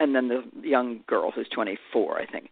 and 0.00 0.14
then 0.14 0.28
the 0.28 0.42
young 0.62 1.00
girl 1.06 1.30
who's 1.30 1.48
24, 1.48 2.20
I 2.20 2.26
think. 2.26 2.50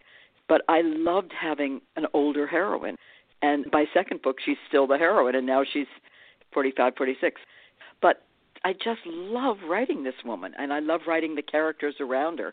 But 0.48 0.62
I 0.68 0.82
loved 0.82 1.32
having 1.38 1.80
an 1.96 2.06
older 2.12 2.46
heroine. 2.46 2.96
And 3.42 3.70
by 3.70 3.84
second 3.94 4.22
book, 4.22 4.36
she's 4.44 4.58
still 4.68 4.86
the 4.86 4.98
heroine, 4.98 5.34
and 5.34 5.46
now 5.46 5.62
she's 5.70 5.86
45, 6.52 6.94
46. 6.96 7.40
But 8.02 8.22
I 8.64 8.72
just 8.72 9.00
love 9.06 9.58
writing 9.68 10.04
this 10.04 10.14
woman, 10.24 10.52
and 10.58 10.72
I 10.72 10.80
love 10.80 11.02
writing 11.06 11.34
the 11.34 11.42
characters 11.42 11.94
around 12.00 12.38
her. 12.38 12.52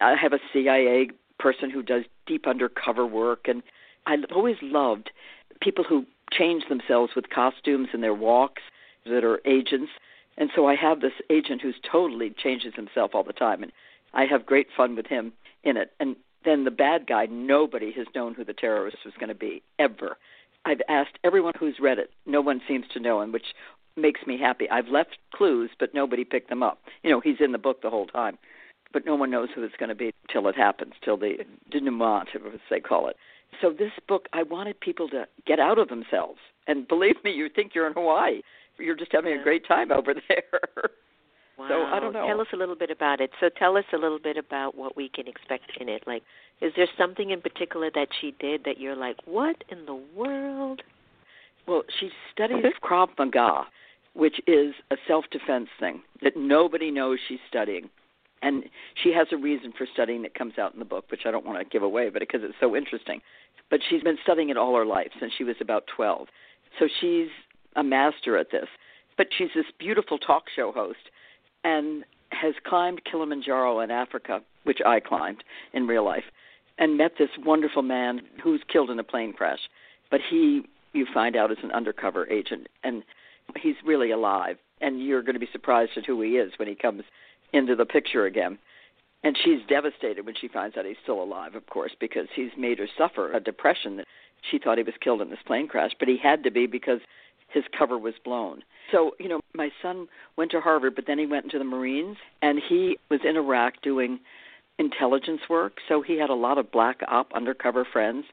I 0.00 0.14
have 0.20 0.32
a 0.32 0.38
CIA 0.52 1.08
person 1.38 1.70
who 1.70 1.82
does 1.82 2.04
deep 2.26 2.46
undercover 2.46 3.06
work, 3.06 3.46
and 3.46 3.62
I've 4.06 4.24
always 4.34 4.56
loved 4.62 5.10
people 5.60 5.84
who 5.84 6.04
change 6.32 6.64
themselves 6.68 7.12
with 7.14 7.30
costumes 7.30 7.88
in 7.92 8.00
their 8.00 8.14
walks 8.14 8.62
that 9.04 9.24
are 9.24 9.40
agents. 9.46 9.90
And 10.36 10.50
so 10.54 10.66
I 10.66 10.74
have 10.74 11.00
this 11.00 11.12
agent 11.30 11.62
who's 11.62 11.76
totally 11.90 12.34
changes 12.36 12.74
himself 12.74 13.12
all 13.14 13.24
the 13.24 13.32
time, 13.32 13.62
and 13.62 13.72
I 14.12 14.26
have 14.26 14.44
great 14.44 14.68
fun 14.76 14.96
with 14.96 15.06
him 15.06 15.32
in 15.64 15.76
it. 15.76 15.92
And 15.98 16.16
then 16.44 16.64
the 16.64 16.70
bad 16.70 17.06
guy, 17.06 17.26
nobody 17.26 17.92
has 17.92 18.06
known 18.14 18.34
who 18.34 18.44
the 18.44 18.52
terrorist 18.52 18.98
was 19.04 19.14
going 19.18 19.28
to 19.28 19.34
be 19.34 19.62
ever. 19.78 20.16
I've 20.64 20.82
asked 20.88 21.18
everyone 21.24 21.54
who's 21.58 21.78
read 21.80 21.98
it. 21.98 22.10
No 22.26 22.40
one 22.40 22.60
seems 22.66 22.86
to 22.92 23.00
know, 23.00 23.20
and 23.20 23.32
which 23.32 23.54
makes 23.96 24.26
me 24.26 24.38
happy. 24.38 24.68
I've 24.68 24.88
left 24.88 25.18
clues, 25.34 25.70
but 25.78 25.94
nobody 25.94 26.24
picked 26.24 26.50
them 26.50 26.62
up. 26.62 26.78
You 27.02 27.10
know, 27.10 27.20
he's 27.20 27.40
in 27.40 27.52
the 27.52 27.58
book 27.58 27.82
the 27.82 27.90
whole 27.90 28.06
time, 28.06 28.36
but 28.92 29.06
no 29.06 29.14
one 29.14 29.30
knows 29.30 29.48
who 29.54 29.62
it's 29.62 29.76
going 29.76 29.88
to 29.88 29.94
be 29.94 30.12
till 30.30 30.48
it 30.48 30.56
happens, 30.56 30.94
till 31.02 31.16
the 31.16 31.38
denouement, 31.70 32.28
as 32.34 32.60
they 32.68 32.80
call 32.80 33.08
it. 33.08 33.16
So 33.60 33.70
this 33.70 33.92
book, 34.06 34.26
I 34.32 34.42
wanted 34.42 34.78
people 34.80 35.08
to 35.10 35.26
get 35.46 35.58
out 35.58 35.78
of 35.78 35.88
themselves, 35.88 36.38
and 36.66 36.86
believe 36.86 37.16
me, 37.24 37.32
you 37.32 37.48
think 37.48 37.74
you're 37.74 37.86
in 37.86 37.94
Hawaii. 37.94 38.42
You're 38.78 38.96
just 38.96 39.12
having 39.12 39.38
a 39.38 39.42
great 39.42 39.66
time 39.66 39.90
over 39.90 40.14
there. 40.28 40.90
Wow. 41.58 41.68
So 41.68 41.74
I 41.84 42.00
don't 42.00 42.12
know. 42.12 42.26
Tell 42.26 42.40
us 42.40 42.48
a 42.52 42.56
little 42.56 42.76
bit 42.76 42.90
about 42.90 43.20
it. 43.20 43.30
So 43.40 43.48
tell 43.48 43.78
us 43.78 43.84
a 43.94 43.96
little 43.96 44.18
bit 44.18 44.36
about 44.36 44.76
what 44.76 44.94
we 44.94 45.08
can 45.08 45.26
expect 45.26 45.70
in 45.80 45.88
it. 45.88 46.02
Like, 46.06 46.22
is 46.60 46.72
there 46.76 46.88
something 46.98 47.30
in 47.30 47.40
particular 47.40 47.90
that 47.94 48.08
she 48.20 48.34
did 48.38 48.64
that 48.64 48.78
you're 48.78 48.96
like, 48.96 49.16
what 49.24 49.64
in 49.70 49.86
the 49.86 49.98
world? 50.14 50.82
Well, 51.66 51.82
she 51.98 52.10
studies 52.32 52.64
Krav 52.82 53.08
Maga, 53.18 53.66
which 54.14 54.40
is 54.46 54.74
a 54.90 54.96
self-defense 55.08 55.68
thing 55.80 56.02
that 56.22 56.36
nobody 56.36 56.90
knows 56.90 57.18
she's 57.26 57.40
studying. 57.48 57.88
And 58.46 58.62
she 59.02 59.12
has 59.12 59.26
a 59.32 59.36
reason 59.36 59.72
for 59.76 59.88
studying 59.92 60.22
that 60.22 60.34
comes 60.34 60.56
out 60.56 60.72
in 60.72 60.78
the 60.78 60.84
book, 60.84 61.06
which 61.10 61.22
I 61.26 61.32
don't 61.32 61.44
want 61.44 61.58
to 61.58 61.64
give 61.64 61.82
away, 61.82 62.10
but 62.10 62.20
because 62.20 62.42
it's 62.44 62.54
so 62.60 62.76
interesting. 62.76 63.20
But 63.70 63.80
she's 63.90 64.04
been 64.04 64.18
studying 64.22 64.50
it 64.50 64.56
all 64.56 64.76
her 64.76 64.86
life 64.86 65.10
since 65.18 65.32
she 65.36 65.42
was 65.42 65.56
about 65.60 65.88
12. 65.96 66.28
So 66.78 66.86
she's 67.00 67.26
a 67.74 67.82
master 67.82 68.38
at 68.38 68.52
this. 68.52 68.68
But 69.16 69.26
she's 69.36 69.48
this 69.52 69.64
beautiful 69.80 70.16
talk 70.16 70.44
show 70.54 70.70
host 70.70 71.10
and 71.64 72.04
has 72.30 72.54
climbed 72.64 73.02
Kilimanjaro 73.10 73.80
in 73.80 73.90
Africa, 73.90 74.42
which 74.62 74.78
I 74.86 75.00
climbed 75.00 75.42
in 75.72 75.88
real 75.88 76.04
life, 76.04 76.24
and 76.78 76.96
met 76.96 77.12
this 77.18 77.30
wonderful 77.44 77.82
man 77.82 78.20
who's 78.44 78.60
killed 78.72 78.90
in 78.90 78.98
a 79.00 79.04
plane 79.04 79.32
crash. 79.32 79.58
But 80.08 80.20
he, 80.30 80.62
you 80.92 81.04
find 81.12 81.34
out, 81.34 81.50
is 81.50 81.58
an 81.64 81.72
undercover 81.72 82.30
agent, 82.30 82.68
and 82.84 83.02
he's 83.60 83.74
really 83.84 84.12
alive. 84.12 84.58
And 84.80 85.04
you're 85.04 85.22
going 85.22 85.34
to 85.34 85.40
be 85.40 85.48
surprised 85.50 85.92
at 85.96 86.06
who 86.06 86.20
he 86.22 86.32
is 86.36 86.52
when 86.58 86.68
he 86.68 86.76
comes 86.76 87.02
into 87.52 87.76
the 87.76 87.86
picture 87.86 88.26
again. 88.26 88.58
And 89.24 89.36
she's 89.44 89.58
devastated 89.68 90.24
when 90.24 90.34
she 90.40 90.48
finds 90.48 90.76
out 90.76 90.84
he's 90.84 90.96
still 91.02 91.22
alive, 91.22 91.54
of 91.54 91.66
course, 91.66 91.92
because 91.98 92.28
he's 92.34 92.50
made 92.56 92.78
her 92.78 92.88
suffer 92.96 93.32
a 93.32 93.40
depression 93.40 93.96
that 93.96 94.06
she 94.50 94.58
thought 94.58 94.78
he 94.78 94.84
was 94.84 94.94
killed 95.00 95.20
in 95.20 95.30
this 95.30 95.38
plane 95.46 95.66
crash, 95.66 95.92
but 95.98 96.08
he 96.08 96.16
had 96.16 96.44
to 96.44 96.50
be 96.50 96.66
because 96.66 97.00
his 97.48 97.64
cover 97.76 97.98
was 97.98 98.14
blown. 98.24 98.62
So, 98.92 99.12
you 99.18 99.28
know, 99.28 99.40
my 99.54 99.70
son 99.82 100.06
went 100.36 100.50
to 100.52 100.60
Harvard, 100.60 100.94
but 100.94 101.06
then 101.06 101.18
he 101.18 101.26
went 101.26 101.44
into 101.44 101.58
the 101.58 101.64
Marines, 101.64 102.16
and 102.42 102.60
he 102.68 102.98
was 103.10 103.20
in 103.24 103.36
Iraq 103.36 103.82
doing 103.82 104.20
intelligence 104.78 105.40
work. 105.48 105.78
So 105.88 106.02
he 106.02 106.18
had 106.18 106.30
a 106.30 106.34
lot 106.34 106.58
of 106.58 106.70
black 106.70 107.00
op 107.08 107.32
undercover 107.34 107.84
friends, 107.90 108.26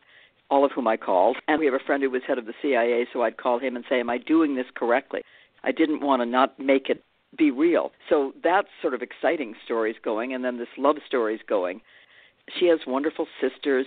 all 0.50 0.66
of 0.66 0.72
whom 0.72 0.88
I 0.88 0.98
called. 0.98 1.38
And 1.48 1.60
we 1.60 1.66
have 1.66 1.74
a 1.74 1.80
friend 1.80 2.04
who 2.04 2.10
was 2.10 2.22
head 2.28 2.38
of 2.38 2.46
the 2.46 2.54
CIA, 2.62 3.08
so 3.12 3.24
I'd 3.24 3.38
call 3.38 3.60
him 3.60 3.76
and 3.76 3.86
say, 3.90 4.00
Am 4.00 4.10
I 4.10 4.18
doing 4.18 4.56
this 4.56 4.68
correctly? 4.76 5.22
I 5.64 5.72
didn't 5.72 6.02
want 6.02 6.22
to 6.22 6.26
not 6.26 6.60
make 6.60 6.90
it 6.90 7.04
be 7.38 7.52
real. 7.52 7.92
So 8.10 8.34
that's 8.44 8.68
sort 8.82 8.94
of 8.94 9.02
exciting 9.02 9.56
stories 9.66 9.96
going, 10.04 10.34
and 10.34 10.44
then 10.44 10.58
this 10.58 10.68
love 10.78 10.98
story 11.06 11.36
is 11.36 11.42
going. 11.48 11.82
She 12.60 12.68
has 12.68 12.80
wonderful 12.86 13.28
sisters 13.42 13.86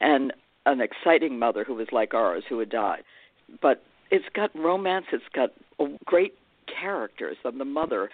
and 0.00 0.32
an 0.66 0.80
exciting 0.80 1.38
mother 1.38 1.64
who 1.64 1.74
was 1.74 1.88
like 1.92 2.14
ours, 2.14 2.44
who 2.48 2.58
had 2.58 2.70
died. 2.70 3.02
But 3.60 3.82
it's 4.10 4.24
got 4.34 4.50
romance. 4.54 5.06
It's 5.12 5.24
got 5.34 5.50
great 6.04 6.34
characters. 6.80 7.36
of 7.44 7.56
the 7.58 7.64
mother 7.64 8.10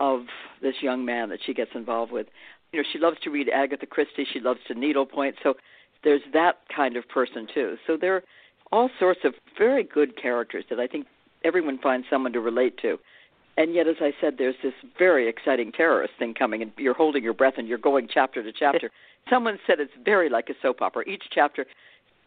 of 0.00 0.22
this 0.62 0.74
young 0.82 1.04
man 1.04 1.28
that 1.30 1.38
she 1.44 1.54
gets 1.54 1.70
involved 1.74 2.12
with. 2.12 2.26
You 2.72 2.80
know, 2.80 2.88
she 2.92 2.98
loves 2.98 3.18
to 3.24 3.30
read 3.30 3.48
Agatha 3.48 3.86
Christie. 3.86 4.26
She 4.30 4.40
loves 4.40 4.60
to 4.68 4.74
needlepoint. 4.74 5.36
So 5.42 5.54
there's 6.02 6.22
that 6.32 6.58
kind 6.74 6.96
of 6.96 7.08
person 7.08 7.46
too. 7.52 7.76
So 7.86 7.96
there 7.96 8.16
are 8.16 8.22
all 8.72 8.90
sorts 8.98 9.20
of 9.24 9.34
very 9.56 9.84
good 9.84 10.20
characters 10.20 10.64
that 10.70 10.80
I 10.80 10.86
think 10.86 11.06
everyone 11.44 11.78
finds 11.78 12.06
someone 12.10 12.32
to 12.32 12.40
relate 12.40 12.78
to. 12.82 12.98
And 13.56 13.74
yet, 13.74 13.86
as 13.86 13.96
I 14.00 14.12
said, 14.20 14.34
there's 14.36 14.56
this 14.62 14.74
very 14.98 15.28
exciting 15.28 15.70
terrorist 15.70 16.14
thing 16.18 16.34
coming, 16.34 16.60
and 16.62 16.72
you're 16.76 16.94
holding 16.94 17.22
your 17.22 17.34
breath 17.34 17.54
and 17.56 17.68
you're 17.68 17.78
going 17.78 18.08
chapter 18.12 18.42
to 18.42 18.52
chapter. 18.52 18.90
Someone 19.30 19.58
said 19.66 19.80
it's 19.80 19.92
very 20.04 20.28
like 20.28 20.48
a 20.50 20.54
soap 20.60 20.82
opera. 20.82 21.04
Each 21.06 21.22
chapter 21.30 21.66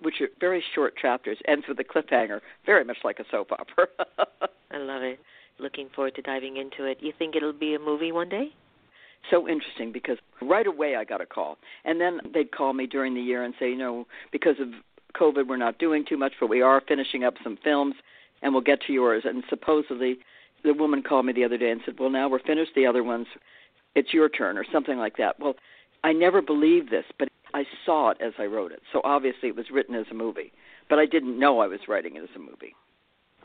which 0.01 0.21
are 0.21 0.27
very 0.39 0.63
short 0.75 0.95
chapters, 0.95 1.37
ends 1.47 1.65
with 1.67 1.79
a 1.79 1.83
cliffhanger, 1.83 2.39
very 2.65 2.83
much 2.83 2.97
like 3.03 3.19
a 3.19 3.25
soap 3.31 3.51
opera. 3.51 3.87
I 4.71 4.77
love 4.77 5.01
it. 5.01 5.19
Looking 5.59 5.89
forward 5.93 6.15
to 6.15 6.21
diving 6.21 6.57
into 6.57 6.85
it. 6.85 6.99
You 7.01 7.13
think 7.17 7.35
it'll 7.35 7.53
be 7.53 7.73
a 7.73 7.79
movie 7.79 8.11
one 8.11 8.29
day? 8.29 8.49
So 9.31 9.47
interesting 9.47 9.91
because 9.91 10.17
right 10.41 10.67
away 10.67 10.95
I 10.95 11.03
got 11.03 11.19
a 11.19 11.25
call, 11.25 11.57
and 11.83 11.99
then 11.99 12.19
they'd 12.33 12.51
call 12.51 12.73
me 12.73 12.85
during 12.85 13.15
the 13.15 13.21
year 13.21 13.43
and 13.43 13.53
say, 13.59 13.69
you 13.69 13.77
know, 13.77 14.05
because 14.31 14.55
of 14.59 14.67
COVID, 15.19 15.47
we're 15.47 15.57
not 15.57 15.79
doing 15.79 16.05
too 16.07 16.17
much, 16.17 16.33
but 16.39 16.47
we 16.47 16.61
are 16.61 16.81
finishing 16.87 17.23
up 17.23 17.33
some 17.43 17.57
films, 17.63 17.95
and 18.41 18.53
we'll 18.53 18.61
get 18.61 18.81
to 18.83 18.93
yours. 18.93 19.23
And 19.25 19.43
supposedly, 19.49 20.19
the 20.67 20.73
woman 20.73 21.01
called 21.01 21.25
me 21.25 21.33
the 21.33 21.43
other 21.43 21.57
day 21.57 21.71
and 21.71 21.81
said, 21.85 21.95
well, 21.99 22.09
now 22.09 22.29
we're 22.29 22.39
finished 22.39 22.71
the 22.75 22.85
other 22.85 23.03
ones. 23.03 23.27
It's 23.95 24.13
your 24.13 24.29
turn, 24.29 24.57
or 24.57 24.65
something 24.71 24.97
like 24.97 25.17
that. 25.17 25.39
Well, 25.39 25.55
I 26.03 26.13
never 26.13 26.41
believed 26.41 26.91
this, 26.91 27.05
but 27.17 27.29
I 27.53 27.63
saw 27.85 28.09
it 28.09 28.17
as 28.21 28.33
I 28.37 28.45
wrote 28.45 28.71
it. 28.71 28.81
So 28.93 29.01
obviously 29.03 29.49
it 29.49 29.55
was 29.55 29.71
written 29.71 29.95
as 29.95 30.05
a 30.11 30.13
movie, 30.13 30.51
but 30.89 30.99
I 30.99 31.05
didn't 31.05 31.39
know 31.39 31.59
I 31.59 31.67
was 31.67 31.79
writing 31.87 32.15
it 32.15 32.23
as 32.23 32.29
a 32.35 32.39
movie. 32.39 32.75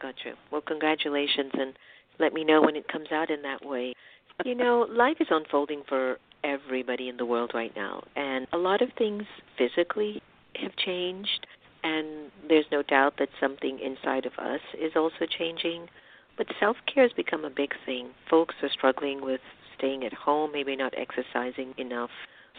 Gotcha. 0.01 0.35
Well, 0.51 0.61
congratulations, 0.61 1.53
and 1.55 1.73
let 2.19 2.35
me 2.35 2.45
know 2.45 2.61
when 2.61 2.77
it 2.77 2.89
comes 2.89 3.13
out 3.13 3.31
in 3.31 3.41
that 3.43 3.65
way. 3.65 3.95
You 4.45 4.55
know, 4.55 4.87
life 4.91 5.19
is 5.21 5.29
unfolding 5.31 5.83
for 5.89 6.19
everybody 6.43 7.09
in 7.09 7.17
the 7.17 7.25
world 7.25 7.53
right 7.55 7.75
now, 7.77 8.03
and 8.17 8.47
a 8.53 8.59
lot 8.59 8.83
of 8.83 8.89
things 8.99 9.23
physically 9.57 10.21
have 10.57 10.75
changed, 10.77 11.47
and 11.85 12.31
there's 12.49 12.65
no 12.73 12.83
doubt 12.83 13.15
that 13.19 13.29
something 13.41 13.79
inside 13.79 14.27
of 14.27 14.33
us 14.39 14.61
is 14.79 14.93
also 14.97 15.27
changing. 15.39 15.87
But 16.37 16.47
self 16.59 16.77
care 16.93 17.05
has 17.05 17.13
become 17.13 17.45
a 17.45 17.51
big 17.51 17.73
thing. 17.85 18.11
Folks 18.29 18.55
are 18.63 18.71
struggling 18.71 19.23
with 19.23 19.41
staying 19.77 20.05
at 20.05 20.13
home, 20.13 20.51
maybe 20.53 20.77
not 20.77 20.95
exercising 20.97 21.75
enough 21.77 22.11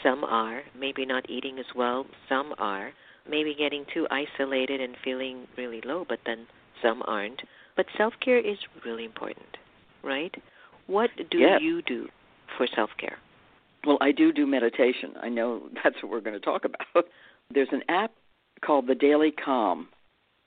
some 0.01 0.23
are, 0.23 0.63
maybe 0.77 1.05
not 1.05 1.29
eating 1.29 1.59
as 1.59 1.65
well. 1.75 2.05
Some 2.27 2.53
are, 2.57 2.91
maybe 3.29 3.55
getting 3.57 3.86
too 3.93 4.07
isolated 4.12 4.81
and 4.81 4.95
feeling 5.03 5.47
really 5.57 5.81
low, 5.86 6.05
but 6.07 6.19
then 6.25 6.47
some 6.81 7.01
aren't. 7.05 7.41
But 7.75 7.86
self 7.97 8.13
care 8.23 8.39
is 8.39 8.57
really 8.86 9.05
important, 9.05 9.57
right? 10.03 10.33
What 10.88 11.09
do 11.31 11.38
yes. 11.38 11.62
you 11.62 11.81
do 11.81 12.07
for 12.57 12.67
self 12.75 12.89
care? 12.99 13.17
Well, 13.86 13.97
I 14.01 14.12
do 14.12 14.31
do 14.31 14.45
meditation. 14.45 15.13
I 15.21 15.29
know 15.29 15.63
that's 15.83 15.95
what 16.01 16.12
we're 16.12 16.21
going 16.21 16.39
to 16.39 16.45
talk 16.45 16.65
about. 16.65 17.05
There's 17.53 17.69
an 17.71 17.83
app 17.89 18.12
called 18.63 18.88
the 18.88 18.95
Daily 18.95 19.31
Calm. 19.31 19.88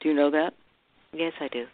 Do 0.00 0.08
you 0.08 0.14
know 0.14 0.30
that? 0.30 0.52
Yes, 1.12 1.32
I 1.40 1.48
do. 1.48 1.66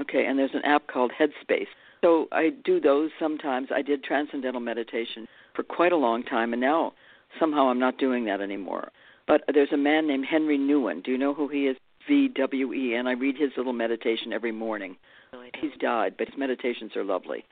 Okay, 0.00 0.26
and 0.26 0.38
there's 0.38 0.54
an 0.54 0.64
app 0.64 0.86
called 0.86 1.12
Headspace. 1.18 1.66
So 2.02 2.28
I 2.30 2.50
do 2.64 2.80
those 2.80 3.10
sometimes. 3.18 3.68
I 3.74 3.82
did 3.82 4.04
transcendental 4.04 4.60
meditation 4.60 5.26
for 5.54 5.62
quite 5.64 5.92
a 5.92 5.96
long 5.96 6.22
time, 6.22 6.52
and 6.52 6.62
now 6.62 6.92
somehow 7.40 7.68
I'm 7.68 7.80
not 7.80 7.98
doing 7.98 8.24
that 8.26 8.40
anymore. 8.40 8.90
But 9.26 9.42
there's 9.52 9.72
a 9.72 9.76
man 9.76 10.06
named 10.06 10.26
Henri 10.30 10.58
Nouwen. 10.58 11.02
Do 11.02 11.10
you 11.10 11.18
know 11.18 11.34
who 11.34 11.48
he 11.48 11.66
is? 11.66 11.76
V 12.06 12.28
W 12.28 12.72
E. 12.72 12.94
And 12.94 13.08
I 13.08 13.12
read 13.12 13.36
his 13.36 13.50
little 13.56 13.72
meditation 13.72 14.32
every 14.32 14.52
morning. 14.52 14.96
No, 15.32 15.42
He's 15.60 15.78
died, 15.78 16.14
but 16.16 16.28
his 16.28 16.38
meditations 16.38 16.96
are 16.96 17.04
lovely. 17.04 17.44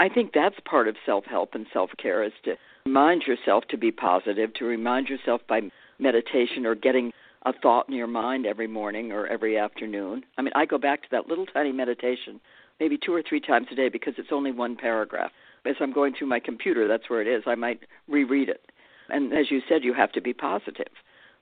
I 0.00 0.08
think 0.08 0.32
that's 0.32 0.56
part 0.64 0.88
of 0.88 0.96
self 1.04 1.24
help 1.24 1.54
and 1.54 1.66
self 1.72 1.90
care 2.00 2.22
is 2.22 2.32
to 2.44 2.54
remind 2.86 3.24
yourself 3.24 3.64
to 3.70 3.76
be 3.76 3.90
positive, 3.90 4.54
to 4.54 4.64
remind 4.64 5.08
yourself 5.08 5.40
by 5.48 5.62
meditation 5.98 6.64
or 6.64 6.74
getting 6.74 7.12
a 7.44 7.52
thought 7.52 7.88
in 7.88 7.94
your 7.94 8.06
mind 8.06 8.46
every 8.46 8.66
morning 8.66 9.12
or 9.12 9.26
every 9.26 9.58
afternoon. 9.58 10.24
I 10.36 10.42
mean, 10.42 10.52
I 10.54 10.66
go 10.66 10.78
back 10.78 11.02
to 11.02 11.08
that 11.12 11.28
little 11.28 11.46
tiny 11.46 11.72
meditation 11.72 12.40
maybe 12.80 12.98
two 12.98 13.12
or 13.12 13.22
three 13.22 13.40
times 13.40 13.66
a 13.70 13.74
day 13.74 13.88
because 13.88 14.14
it's 14.18 14.32
only 14.32 14.52
one 14.52 14.76
paragraph. 14.76 15.30
As 15.66 15.76
I'm 15.80 15.92
going 15.92 16.14
through 16.14 16.28
my 16.28 16.40
computer, 16.40 16.88
that's 16.88 17.10
where 17.10 17.20
it 17.20 17.26
is. 17.26 17.42
I 17.46 17.54
might 17.54 17.80
reread 18.08 18.48
it. 18.48 18.70
And 19.08 19.32
as 19.32 19.50
you 19.50 19.60
said, 19.68 19.84
you 19.84 19.94
have 19.94 20.12
to 20.12 20.20
be 20.20 20.32
positive. 20.32 20.92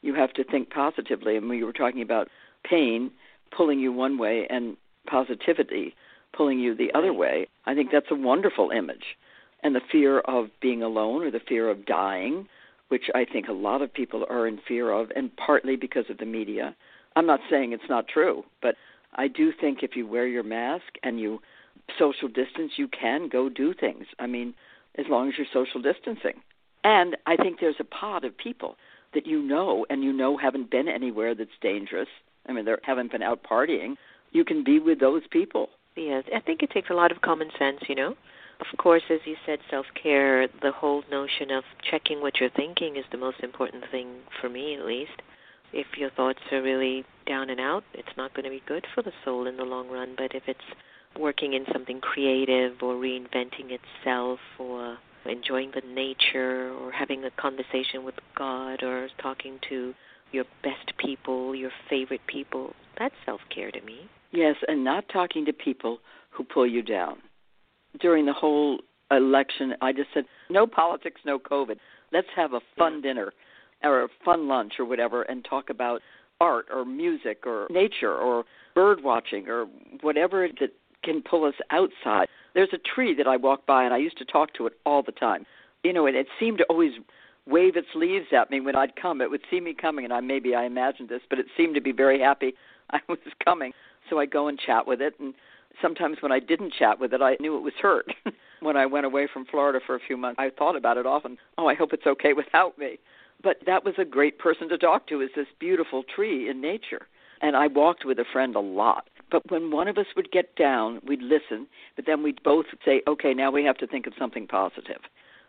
You 0.02 0.14
have 0.14 0.32
to 0.34 0.44
think 0.44 0.70
positively. 0.70 1.36
And 1.36 1.48
when 1.48 1.58
you 1.58 1.66
were 1.66 1.72
talking 1.72 2.02
about 2.02 2.28
pain 2.68 3.10
pulling 3.56 3.78
you 3.78 3.92
one 3.92 4.18
way 4.18 4.46
and 4.48 4.76
positivity 5.06 5.94
pulling 6.36 6.58
you 6.58 6.74
the 6.74 6.92
other 6.94 7.12
way, 7.12 7.46
I 7.66 7.74
think 7.74 7.90
that's 7.92 8.10
a 8.10 8.16
wonderful 8.16 8.70
image. 8.70 9.16
And 9.62 9.74
the 9.74 9.80
fear 9.90 10.20
of 10.20 10.48
being 10.60 10.82
alone 10.82 11.22
or 11.22 11.30
the 11.30 11.40
fear 11.40 11.68
of 11.68 11.86
dying, 11.86 12.48
which 12.88 13.04
I 13.14 13.24
think 13.24 13.48
a 13.48 13.52
lot 13.52 13.82
of 13.82 13.92
people 13.92 14.24
are 14.28 14.46
in 14.46 14.60
fear 14.66 14.90
of, 14.90 15.10
and 15.16 15.34
partly 15.36 15.76
because 15.76 16.04
of 16.10 16.18
the 16.18 16.26
media. 16.26 16.74
I'm 17.16 17.26
not 17.26 17.40
saying 17.50 17.72
it's 17.72 17.88
not 17.88 18.08
true, 18.08 18.44
but 18.62 18.76
I 19.14 19.28
do 19.28 19.52
think 19.58 19.82
if 19.82 19.96
you 19.96 20.06
wear 20.06 20.26
your 20.26 20.42
mask 20.42 20.84
and 21.02 21.18
you 21.18 21.40
social 21.98 22.28
distance, 22.28 22.72
you 22.76 22.88
can 22.88 23.28
go 23.28 23.48
do 23.48 23.74
things. 23.74 24.06
I 24.18 24.26
mean, 24.26 24.54
as 24.98 25.06
long 25.08 25.28
as 25.28 25.34
you're 25.36 25.46
social 25.52 25.80
distancing. 25.80 26.40
And 26.84 27.16
I 27.26 27.36
think 27.36 27.58
there's 27.60 27.80
a 27.80 27.84
pod 27.84 28.24
of 28.24 28.36
people 28.36 28.76
that 29.14 29.26
you 29.26 29.42
know 29.42 29.86
and 29.90 30.04
you 30.04 30.12
know 30.12 30.36
haven't 30.36 30.70
been 30.70 30.88
anywhere 30.88 31.34
that's 31.34 31.50
dangerous. 31.60 32.08
I 32.48 32.52
mean, 32.52 32.64
they 32.64 32.74
haven't 32.82 33.10
been 33.10 33.22
out 33.22 33.42
partying. 33.42 33.96
You 34.32 34.44
can 34.44 34.62
be 34.62 34.78
with 34.78 35.00
those 35.00 35.22
people. 35.30 35.70
Yes, 35.96 36.24
I 36.34 36.40
think 36.40 36.62
it 36.62 36.70
takes 36.70 36.90
a 36.90 36.94
lot 36.94 37.10
of 37.10 37.22
common 37.22 37.48
sense, 37.58 37.80
you 37.88 37.94
know. 37.94 38.14
Of 38.60 38.78
course, 38.78 39.02
as 39.10 39.20
you 39.26 39.36
said, 39.44 39.58
self 39.70 39.86
care, 40.00 40.48
the 40.62 40.72
whole 40.72 41.04
notion 41.10 41.50
of 41.50 41.64
checking 41.88 42.20
what 42.20 42.40
you're 42.40 42.50
thinking 42.50 42.96
is 42.96 43.04
the 43.10 43.18
most 43.18 43.40
important 43.40 43.84
thing 43.90 44.22
for 44.40 44.48
me, 44.48 44.74
at 44.74 44.84
least. 44.84 45.22
If 45.72 45.98
your 45.98 46.10
thoughts 46.10 46.40
are 46.52 46.62
really 46.62 47.04
down 47.26 47.50
and 47.50 47.60
out, 47.60 47.84
it's 47.92 48.16
not 48.16 48.32
going 48.34 48.44
to 48.44 48.50
be 48.50 48.62
good 48.66 48.86
for 48.94 49.02
the 49.02 49.12
soul 49.24 49.46
in 49.46 49.56
the 49.56 49.64
long 49.64 49.88
run. 49.88 50.14
But 50.16 50.34
if 50.34 50.44
it's 50.46 50.60
working 51.18 51.52
in 51.54 51.66
something 51.72 52.00
creative 52.00 52.82
or 52.82 52.94
reinventing 52.94 53.70
itself 53.70 54.38
or 54.58 54.98
enjoying 55.26 55.72
the 55.72 55.82
nature 55.86 56.72
or 56.72 56.92
having 56.92 57.24
a 57.24 57.30
conversation 57.30 58.04
with 58.04 58.14
God 58.36 58.82
or 58.82 59.08
talking 59.20 59.58
to 59.68 59.94
your 60.32 60.44
best 60.62 60.96
people, 60.98 61.54
your 61.54 61.72
favorite 61.90 62.26
people, 62.26 62.74
that's 62.98 63.14
self 63.24 63.40
care 63.54 63.70
to 63.70 63.80
me. 63.82 64.08
Yes, 64.32 64.56
and 64.66 64.84
not 64.84 65.08
talking 65.08 65.44
to 65.46 65.52
people 65.52 65.98
who 66.30 66.44
pull 66.44 66.66
you 66.66 66.82
down. 66.82 67.18
During 68.00 68.26
the 68.26 68.32
whole 68.32 68.80
election, 69.10 69.74
I 69.80 69.92
just 69.92 70.08
said, 70.12 70.24
no 70.50 70.66
politics, 70.66 71.20
no 71.24 71.38
COVID. 71.38 71.76
Let's 72.12 72.26
have 72.36 72.52
a 72.52 72.60
fun 72.76 73.00
dinner 73.00 73.32
or 73.82 74.04
a 74.04 74.08
fun 74.24 74.48
lunch 74.48 74.74
or 74.78 74.84
whatever 74.84 75.22
and 75.22 75.44
talk 75.44 75.70
about 75.70 76.00
art 76.40 76.66
or 76.72 76.84
music 76.84 77.46
or 77.46 77.66
nature 77.70 78.14
or 78.14 78.44
bird 78.74 79.02
watching 79.02 79.48
or 79.48 79.66
whatever 80.02 80.48
that 80.60 80.70
can 81.02 81.22
pull 81.22 81.44
us 81.44 81.54
outside. 81.70 82.28
There's 82.54 82.72
a 82.72 82.94
tree 82.94 83.14
that 83.16 83.26
I 83.26 83.36
walk 83.36 83.66
by 83.66 83.84
and 83.84 83.94
I 83.94 83.98
used 83.98 84.18
to 84.18 84.24
talk 84.24 84.52
to 84.54 84.66
it 84.66 84.74
all 84.84 85.02
the 85.02 85.12
time. 85.12 85.46
You 85.84 85.92
know, 85.92 86.06
and 86.06 86.16
it 86.16 86.26
seemed 86.40 86.58
to 86.58 86.64
always 86.64 86.92
wave 87.46 87.76
its 87.76 87.88
leaves 87.94 88.26
at 88.36 88.50
me 88.50 88.60
when 88.60 88.74
I'd 88.74 88.96
come. 88.96 89.20
It 89.20 89.30
would 89.30 89.42
see 89.50 89.60
me 89.60 89.72
coming 89.72 90.04
and 90.04 90.12
I 90.12 90.20
maybe 90.20 90.54
I 90.54 90.64
imagined 90.64 91.08
this, 91.08 91.22
but 91.30 91.38
it 91.38 91.46
seemed 91.56 91.74
to 91.76 91.80
be 91.80 91.92
very 91.92 92.20
happy 92.20 92.54
I 92.90 93.00
was 93.08 93.18
coming. 93.44 93.72
So 94.10 94.18
I 94.18 94.26
go 94.26 94.48
and 94.48 94.58
chat 94.58 94.86
with 94.86 95.00
it 95.00 95.14
and 95.18 95.34
sometimes 95.80 96.18
when 96.20 96.32
I 96.32 96.40
didn't 96.40 96.72
chat 96.72 96.98
with 96.98 97.12
it, 97.12 97.22
I 97.22 97.36
knew 97.40 97.56
it 97.56 97.62
was 97.62 97.74
hurt. 97.80 98.06
when 98.60 98.76
I 98.76 98.86
went 98.86 99.06
away 99.06 99.28
from 99.32 99.44
Florida 99.46 99.80
for 99.84 99.94
a 99.94 100.00
few 100.00 100.16
months, 100.16 100.36
I 100.38 100.50
thought 100.50 100.76
about 100.76 100.96
it 100.96 101.06
often. 101.06 101.38
Oh, 101.58 101.68
I 101.68 101.74
hope 101.74 101.92
it's 101.92 102.06
okay 102.06 102.32
without 102.36 102.78
me. 102.78 102.98
But 103.42 103.58
that 103.66 103.84
was 103.84 103.94
a 103.98 104.04
great 104.04 104.38
person 104.38 104.68
to 104.70 104.78
talk 104.78 105.06
to 105.08 105.20
is 105.20 105.30
this 105.36 105.46
beautiful 105.60 106.02
tree 106.02 106.48
in 106.48 106.60
nature. 106.60 107.06
And 107.42 107.54
I 107.54 107.66
walked 107.66 108.04
with 108.04 108.18
a 108.18 108.24
friend 108.32 108.56
a 108.56 108.60
lot. 108.60 109.08
But 109.30 109.50
when 109.50 109.70
one 109.70 109.88
of 109.88 109.98
us 109.98 110.06
would 110.16 110.30
get 110.30 110.56
down, 110.56 111.00
we'd 111.06 111.20
listen, 111.20 111.66
but 111.96 112.06
then 112.06 112.22
we'd 112.22 112.42
both 112.42 112.66
say, 112.84 113.02
okay, 113.06 113.34
now 113.34 113.50
we 113.50 113.64
have 113.64 113.76
to 113.78 113.86
think 113.86 114.06
of 114.06 114.14
something 114.18 114.46
positive. 114.46 115.02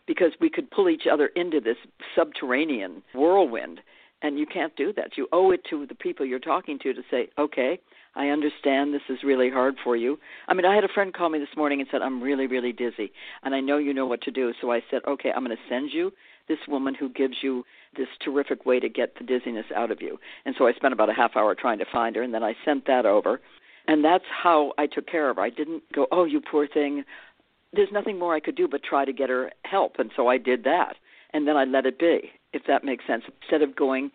Because 0.05 0.31
we 0.41 0.49
could 0.49 0.71
pull 0.71 0.89
each 0.89 1.07
other 1.11 1.27
into 1.27 1.61
this 1.61 1.77
subterranean 2.15 3.03
whirlwind. 3.13 3.81
And 4.21 4.39
you 4.39 4.45
can't 4.45 4.75
do 4.75 4.91
that. 4.93 5.15
You 5.15 5.27
owe 5.31 5.51
it 5.51 5.61
to 5.69 5.85
the 5.85 5.95
people 5.95 6.25
you're 6.25 6.39
talking 6.39 6.79
to 6.79 6.93
to 6.93 7.01
say, 7.09 7.29
okay, 7.37 7.79
I 8.17 8.29
understand 8.29 8.93
this 8.93 9.01
is 9.09 9.19
really 9.23 9.49
hard 9.49 9.75
for 9.83 9.95
you. 9.95 10.17
I 10.47 10.55
mean, 10.55 10.65
I 10.65 10.73
had 10.73 10.83
a 10.83 10.89
friend 10.89 11.13
call 11.13 11.29
me 11.29 11.37
this 11.37 11.55
morning 11.55 11.79
and 11.79 11.87
said, 11.91 12.01
I'm 12.01 12.21
really, 12.21 12.47
really 12.47 12.73
dizzy. 12.73 13.11
And 13.43 13.53
I 13.53 13.59
know 13.59 13.77
you 13.77 13.93
know 13.93 14.07
what 14.07 14.21
to 14.23 14.31
do. 14.31 14.53
So 14.59 14.71
I 14.71 14.81
said, 14.89 15.01
okay, 15.07 15.31
I'm 15.31 15.45
going 15.45 15.55
to 15.55 15.63
send 15.69 15.91
you 15.93 16.11
this 16.49 16.57
woman 16.67 16.95
who 16.95 17.09
gives 17.09 17.35
you 17.43 17.63
this 17.95 18.07
terrific 18.25 18.65
way 18.65 18.79
to 18.79 18.89
get 18.89 19.13
the 19.19 19.23
dizziness 19.23 19.67
out 19.75 19.91
of 19.91 20.01
you. 20.01 20.17
And 20.45 20.55
so 20.57 20.65
I 20.65 20.73
spent 20.73 20.93
about 20.93 21.11
a 21.11 21.13
half 21.13 21.35
hour 21.35 21.53
trying 21.53 21.77
to 21.77 21.85
find 21.91 22.15
her, 22.15 22.23
and 22.23 22.33
then 22.33 22.43
I 22.43 22.55
sent 22.65 22.87
that 22.87 23.05
over. 23.05 23.39
And 23.87 24.03
that's 24.03 24.25
how 24.31 24.73
I 24.77 24.87
took 24.87 25.07
care 25.07 25.29
of 25.29 25.35
her. 25.35 25.43
I 25.43 25.51
didn't 25.51 25.83
go, 25.93 26.07
oh, 26.11 26.25
you 26.25 26.41
poor 26.41 26.67
thing. 26.67 27.03
There's 27.71 27.91
nothing 27.91 28.17
more 28.17 28.33
I 28.33 28.39
could 28.39 28.55
do 28.55 28.67
but 28.67 28.81
try 28.83 29.05
to 29.05 29.13
get 29.13 29.29
her 29.29 29.51
help. 29.63 29.97
And 29.99 30.09
so 30.15 30.27
I 30.27 30.37
did 30.39 30.63
that. 30.63 30.95
And 31.33 31.47
then 31.47 31.55
I 31.55 31.65
let 31.65 31.85
it 31.85 31.99
be, 31.99 32.31
if 32.51 32.63
that 32.67 32.83
makes 32.83 33.05
sense, 33.05 33.23
instead 33.41 33.61
of 33.61 33.75
going 33.75 34.11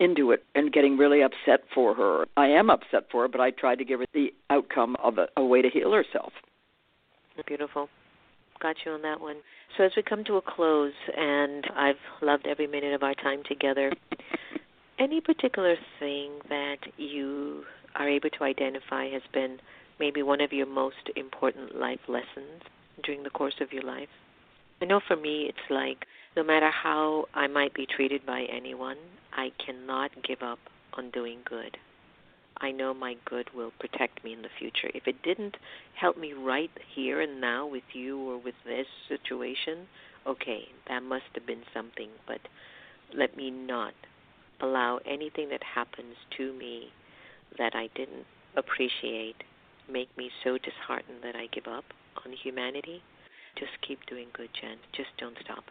into 0.00 0.32
it 0.32 0.44
and 0.54 0.72
getting 0.72 0.96
really 0.96 1.22
upset 1.22 1.60
for 1.74 1.94
her. 1.94 2.26
I 2.36 2.46
am 2.46 2.70
upset 2.70 3.04
for 3.12 3.22
her, 3.22 3.28
but 3.28 3.40
I 3.40 3.50
tried 3.50 3.76
to 3.78 3.84
give 3.84 4.00
her 4.00 4.06
the 4.12 4.32
outcome 4.48 4.96
of 5.02 5.18
a, 5.18 5.28
a 5.36 5.44
way 5.44 5.62
to 5.62 5.68
heal 5.68 5.92
herself. 5.92 6.32
Beautiful. 7.46 7.88
Got 8.60 8.76
you 8.84 8.92
on 8.92 9.02
that 9.02 9.20
one. 9.20 9.36
So 9.76 9.84
as 9.84 9.92
we 9.96 10.02
come 10.02 10.24
to 10.24 10.36
a 10.36 10.42
close, 10.42 10.92
and 11.16 11.64
I've 11.76 11.94
loved 12.20 12.46
every 12.46 12.66
minute 12.66 12.92
of 12.92 13.02
our 13.02 13.14
time 13.14 13.42
together, 13.48 13.92
any 14.98 15.20
particular 15.20 15.76
thing 15.98 16.32
that 16.48 16.78
you 16.98 17.64
are 17.94 18.08
able 18.08 18.30
to 18.30 18.44
identify 18.44 19.08
has 19.08 19.22
been 19.32 19.58
maybe 19.98 20.22
one 20.22 20.40
of 20.40 20.52
your 20.52 20.66
most 20.66 21.10
important 21.16 21.78
life 21.78 22.00
lessons 22.08 22.62
during 23.02 23.22
the 23.22 23.30
course 23.30 23.54
of 23.60 23.72
your 23.72 23.82
life? 23.82 24.08
I 24.80 24.86
know 24.86 25.00
for 25.06 25.16
me, 25.16 25.46
it's 25.48 25.70
like 25.70 26.06
no 26.36 26.42
matter 26.42 26.70
how 26.70 27.26
I 27.34 27.46
might 27.46 27.74
be 27.74 27.86
treated 27.86 28.24
by 28.24 28.46
anyone, 28.50 28.96
I 29.32 29.52
cannot 29.64 30.10
give 30.26 30.42
up 30.42 30.58
on 30.94 31.10
doing 31.10 31.40
good. 31.44 31.76
I 32.62 32.70
know 32.72 32.92
my 32.92 33.16
good 33.24 33.48
will 33.54 33.72
protect 33.78 34.22
me 34.22 34.32
in 34.32 34.42
the 34.42 34.48
future. 34.58 34.90
If 34.94 35.06
it 35.06 35.22
didn't 35.22 35.56
help 35.94 36.18
me 36.18 36.32
right 36.32 36.70
here 36.94 37.20
and 37.20 37.40
now 37.40 37.66
with 37.66 37.84
you 37.94 38.18
or 38.18 38.38
with 38.38 38.54
this 38.64 38.86
situation, 39.08 39.86
okay, 40.26 40.68
that 40.88 41.02
must 41.02 41.24
have 41.34 41.46
been 41.46 41.62
something. 41.74 42.10
But 42.26 42.40
let 43.16 43.36
me 43.36 43.50
not 43.50 43.94
allow 44.60 45.00
anything 45.06 45.48
that 45.50 45.62
happens 45.62 46.16
to 46.36 46.52
me 46.52 46.88
that 47.58 47.74
I 47.74 47.88
didn't 47.94 48.26
appreciate 48.56 49.36
make 49.90 50.14
me 50.16 50.30
so 50.44 50.58
disheartened 50.58 51.22
that 51.22 51.34
I 51.34 51.46
give 51.52 51.66
up 51.66 51.84
on 52.24 52.32
humanity. 52.32 53.02
Just 53.58 53.72
keep 53.86 53.98
doing 54.06 54.28
good, 54.32 54.48
Jen. 54.60 54.76
Just 54.96 55.10
don't 55.18 55.36
stop. 55.44 55.64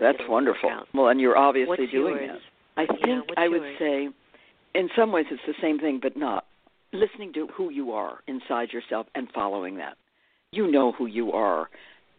That's 0.00 0.18
It'll 0.20 0.32
wonderful. 0.32 0.70
Well, 0.94 1.08
and 1.08 1.20
you're 1.20 1.36
obviously 1.36 1.76
What's 1.78 1.92
doing 1.92 2.16
yours? 2.16 2.40
that. 2.76 2.82
I 2.82 2.86
think 2.86 3.28
what's 3.28 3.38
I 3.38 3.48
would 3.48 3.62
yours? 3.62 3.76
say, 3.78 4.08
in 4.74 4.88
some 4.96 5.10
ways, 5.12 5.26
it's 5.30 5.42
the 5.46 5.54
same 5.60 5.78
thing, 5.78 5.98
but 6.00 6.16
not. 6.16 6.46
Listening 6.92 7.32
to 7.34 7.48
who 7.48 7.70
you 7.70 7.92
are 7.92 8.18
inside 8.26 8.72
yourself 8.72 9.06
and 9.14 9.28
following 9.34 9.76
that. 9.76 9.96
You 10.52 10.70
know 10.70 10.92
who 10.92 11.06
you 11.06 11.32
are. 11.32 11.68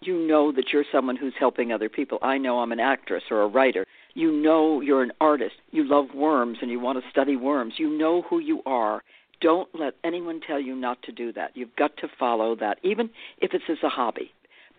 You 0.02 0.18
know 0.28 0.52
that 0.54 0.66
you're 0.74 0.86
someone 0.92 1.16
who's 1.16 1.34
helping 1.38 1.72
other 1.72 1.90
people. 1.90 2.18
I 2.22 2.38
know 2.38 2.60
I'm 2.60 2.72
an 2.72 2.80
actress 2.80 3.24
or 3.30 3.44
a 3.44 3.48
writer. 3.48 3.86
You 4.14 4.32
know 4.32 4.82
you're 4.82 5.04
an 5.04 5.12
artist. 5.22 5.56
You 5.72 5.84
love 5.84 6.08
worms 6.16 6.58
and 6.62 6.72
you 6.72 6.80
want 6.80 7.02
to 7.04 7.10
study 7.10 7.36
worms. 7.36 7.76
You 7.78 7.96
know 7.98 8.24
who 8.24 8.40
you 8.40 8.62
are. 8.66 9.04
Don't 9.42 9.70
let 9.78 9.94
anyone 10.04 10.40
tell 10.46 10.60
you 10.60 10.76
not 10.76 11.02
to 11.04 11.12
do 11.12 11.32
that. 11.34 11.52
You've 11.56 11.76
got 11.76 11.98
to 11.98 12.08
follow 12.20 12.56
that, 12.58 12.78
even 12.84 13.10
if 13.40 13.54
it's 13.54 13.64
as 13.70 13.78
a 13.84 13.90
hobby. 13.90 14.32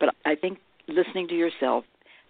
But 0.02 0.16
I 0.26 0.34
think 0.34 0.58
listening 0.88 1.28
to 1.28 1.36
yourself, 1.36 1.84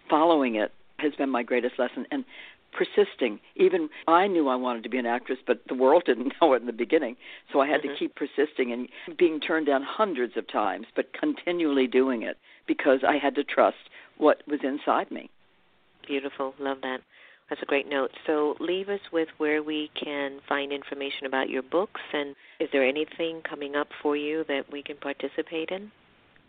following 0.07 0.53
it, 0.55 0.71
has 0.99 1.11
been 1.15 1.31
my 1.31 1.41
greatest 1.41 1.79
lesson. 1.79 2.05
And 2.11 2.23
persisting. 2.71 3.39
Even 3.55 3.89
I 4.07 4.27
knew 4.27 4.47
I 4.47 4.55
wanted 4.55 4.83
to 4.83 4.89
be 4.89 4.97
an 4.97 5.05
actress, 5.05 5.39
but 5.45 5.61
the 5.67 5.75
world 5.75 6.03
didn't 6.07 6.33
know 6.39 6.53
it 6.53 6.61
in 6.61 6.67
the 6.67 6.73
beginning. 6.73 7.17
So 7.51 7.61
I 7.61 7.67
had 7.67 7.81
Mhm. 7.81 7.89
to 7.89 7.95
keep 7.95 8.15
persisting 8.15 8.71
and 8.71 8.89
being 9.17 9.39
turned 9.39 9.67
down 9.67 9.83
hundreds 9.83 10.37
of 10.37 10.47
times, 10.47 10.87
but 10.95 11.13
continually 11.13 11.87
doing 11.87 12.21
it 12.21 12.37
because 12.67 13.03
I 13.03 13.17
had 13.17 13.35
to 13.35 13.43
trust 13.43 13.89
what 14.17 14.41
was 14.47 14.63
inside 14.63 15.11
me. 15.11 15.29
Beautiful. 16.07 16.55
Love 16.59 16.81
that. 16.81 17.01
That's 17.49 17.61
a 17.61 17.65
great 17.65 17.87
note. 17.87 18.11
So 18.25 18.55
leave 18.59 18.89
us 18.89 19.01
with 19.11 19.29
where 19.37 19.61
we 19.61 19.89
can 19.89 20.39
find 20.47 20.71
information 20.71 21.27
about 21.27 21.49
your 21.49 21.61
books 21.61 22.01
and 22.11 22.35
is 22.59 22.69
there 22.71 22.83
anything 22.83 23.41
coming 23.41 23.75
up 23.75 23.89
for 24.01 24.15
you 24.15 24.43
that 24.45 24.71
we 24.71 24.81
can 24.81 24.97
participate 24.97 25.69
in? 25.69 25.91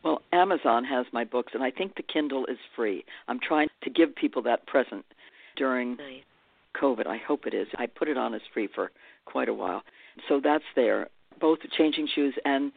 Well, 0.04 0.20
Amazon 0.32 0.84
has 0.84 1.06
my 1.12 1.24
books 1.24 1.52
and 1.54 1.62
I 1.62 1.70
think 1.70 1.96
the 1.96 2.02
Kindle 2.02 2.44
is 2.46 2.58
free. 2.76 3.04
I'm 3.26 3.40
trying 3.40 3.68
to 3.82 3.90
give 3.90 4.14
people 4.14 4.42
that 4.42 4.66
present 4.66 5.04
during 5.56 5.96
nice. 5.96 6.22
COVID. 6.80 7.06
I 7.06 7.16
hope 7.16 7.46
it 7.46 7.54
is. 7.54 7.66
I 7.78 7.86
put 7.86 8.08
it 8.08 8.18
on 8.18 8.34
as 8.34 8.42
free 8.52 8.68
for 8.72 8.90
quite 9.24 9.48
a 9.48 9.54
while. 9.54 9.82
So 10.28 10.40
that's 10.42 10.64
there. 10.76 11.08
Both 11.40 11.60
Changing 11.76 12.08
Shoes 12.14 12.34
and 12.44 12.70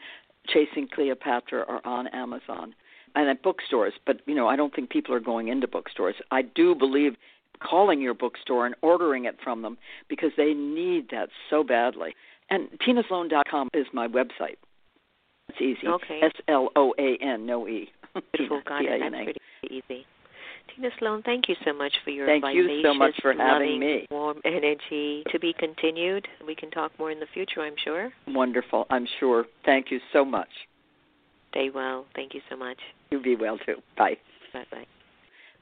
Chasing 0.47 0.87
Cleopatra 0.87 1.65
are 1.67 1.81
on 1.85 2.07
Amazon 2.07 2.73
and 3.15 3.29
at 3.29 3.43
bookstores, 3.43 3.93
but 4.05 4.17
you 4.25 4.35
know, 4.35 4.47
I 4.47 4.55
don't 4.55 4.73
think 4.73 4.89
people 4.89 5.13
are 5.13 5.19
going 5.19 5.47
into 5.49 5.67
bookstores. 5.67 6.15
I 6.31 6.43
do 6.43 6.75
believe 6.75 7.15
calling 7.59 8.01
your 8.01 8.13
bookstore 8.13 8.65
and 8.65 8.75
ordering 8.81 9.25
it 9.25 9.37
from 9.43 9.63
them 9.63 9.77
because 10.07 10.31
they 10.37 10.53
need 10.53 11.09
that 11.11 11.29
so 11.49 11.63
badly. 11.63 12.15
And 12.49 12.69
tinasloan.com 12.79 13.69
is 13.73 13.87
my 13.91 14.07
website. 14.07 14.57
It's 15.49 15.61
easy. 15.61 15.87
Okay. 15.87 16.19
S 16.23 16.31
L 16.47 16.69
O 16.75 16.93
A 16.97 17.17
N, 17.21 17.45
no 17.45 17.67
E. 17.67 17.89
Beautiful. 18.33 18.61
Got 18.65 18.85
it. 18.85 18.99
That's 18.99 19.23
pretty 19.23 19.39
easy. 19.63 20.05
Tina 20.75 20.89
Sloan, 20.99 21.23
thank 21.23 21.47
you 21.47 21.55
so 21.65 21.73
much 21.73 21.93
for 22.03 22.09
your 22.09 22.27
thank 22.27 22.43
you 22.53 22.81
so 22.83 22.93
much 22.93 23.13
for 23.21 23.33
having 23.33 23.79
me. 23.79 24.05
Warm 24.11 24.41
energy 24.43 25.23
to 25.31 25.39
be 25.39 25.53
continued. 25.57 26.27
We 26.45 26.55
can 26.55 26.69
talk 26.71 26.91
more 26.99 27.09
in 27.09 27.19
the 27.19 27.25
future, 27.33 27.61
I'm 27.61 27.75
sure. 27.83 28.11
Wonderful, 28.27 28.85
I'm 28.89 29.07
sure. 29.19 29.45
Thank 29.65 29.91
you 29.91 29.99
so 30.11 30.25
much. 30.25 30.49
Stay 31.51 31.69
well. 31.73 32.05
Thank 32.15 32.33
you 32.33 32.41
so 32.49 32.57
much. 32.57 32.77
You 33.11 33.21
be 33.21 33.35
well 33.35 33.57
too. 33.59 33.75
Bye. 33.97 34.17
Bye 34.53 34.65
bye. 34.69 34.85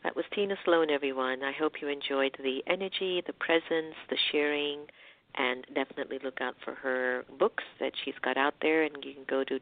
That 0.03 0.15
was 0.15 0.25
Tina 0.33 0.55
Sloan, 0.65 0.89
everyone. 0.89 1.43
I 1.43 1.51
hope 1.51 1.81
you 1.81 1.87
enjoyed 1.87 2.35
the 2.43 2.61
energy, 2.67 3.23
the 3.25 3.33
presence, 3.33 3.95
the 4.09 4.17
sharing, 4.31 4.85
and 5.37 5.65
definitely 5.73 6.19
look 6.23 6.39
out 6.41 6.55
for 6.63 6.73
her 6.75 7.25
books 7.39 7.63
that 7.79 7.91
she's 8.03 8.15
got 8.23 8.37
out 8.37 8.53
there. 8.61 8.83
And 8.83 8.95
you 9.03 9.13
can 9.13 9.25
go 9.29 9.43
to 9.43 9.59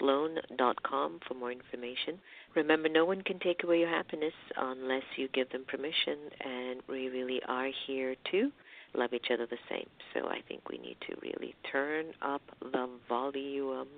tinasloan.com 0.00 1.20
for 1.26 1.34
more 1.34 1.52
information. 1.52 2.18
Remember, 2.54 2.88
no 2.88 3.04
one 3.04 3.22
can 3.22 3.38
take 3.40 3.64
away 3.64 3.80
your 3.80 3.88
happiness 3.88 4.32
unless 4.56 5.02
you 5.16 5.28
give 5.28 5.50
them 5.50 5.64
permission, 5.66 6.16
and 6.40 6.80
we 6.88 7.08
really 7.08 7.40
are 7.48 7.70
here 7.86 8.14
to 8.30 8.50
love 8.94 9.12
each 9.12 9.26
other 9.32 9.46
the 9.46 9.58
same. 9.68 9.88
So 10.14 10.28
I 10.28 10.40
think 10.48 10.68
we 10.68 10.78
need 10.78 10.96
to 11.08 11.16
really 11.22 11.54
turn 11.70 12.06
up 12.22 12.42
the 12.60 12.88
volume 13.08 13.88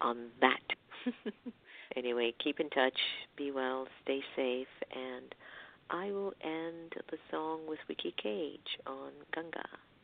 on 0.00 0.28
that. 0.40 0.62
anyway, 1.96 2.32
keep 2.42 2.60
in 2.60 2.70
touch, 2.70 2.98
be 3.36 3.50
well, 3.50 3.86
stay 4.02 4.20
safe, 4.34 4.68
and 4.94 5.34
I 5.90 6.10
will 6.10 6.32
end 6.42 6.94
the 7.10 7.18
song 7.30 7.60
with 7.68 7.78
Ricky 7.88 8.14
Kej 8.22 8.58
on 8.86 9.12
Ganga. 9.34 9.64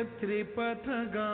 Tripathaga 0.00 1.30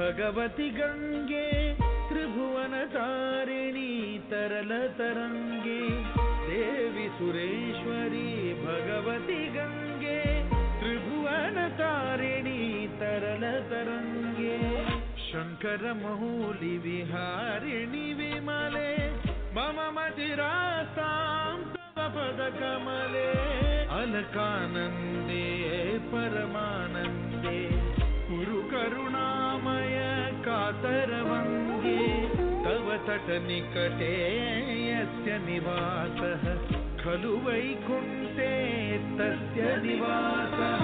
भगवति 0.00 0.66
गङ्गे 0.76 1.48
त्रिभुवनतारिणी 2.10 3.90
तरलतरङ्गे 4.30 5.82
देवि 6.44 7.04
सुरेश्वरी 7.16 8.30
भगवति 8.62 9.40
गङ्गे 9.56 10.22
त्रिभुवनतारिणी 10.80 12.62
तरलतरङ्गे 13.02 14.56
शङ्करमौलिविहारिणि 15.26 15.92
विमले 18.22 18.92
मम 19.58 19.78
मतिरासां 19.98 21.58
तव 21.76 22.00
पदकमले 22.16 23.28
अलकानन्दे 24.00 25.44
परमानन्दे 26.14 27.58
कुरु 28.30 28.58
करुणामय 28.74 29.49
कातरवङ्गे 30.69 32.01
तव 32.65 32.87
तटनिकटे 33.07 34.11
यस्य 34.89 35.37
निवासः 35.47 36.43
खलु 37.03 37.33
वैकुण्ठे 37.47 38.51
तस्य 39.19 39.75
निवासः 39.85 40.83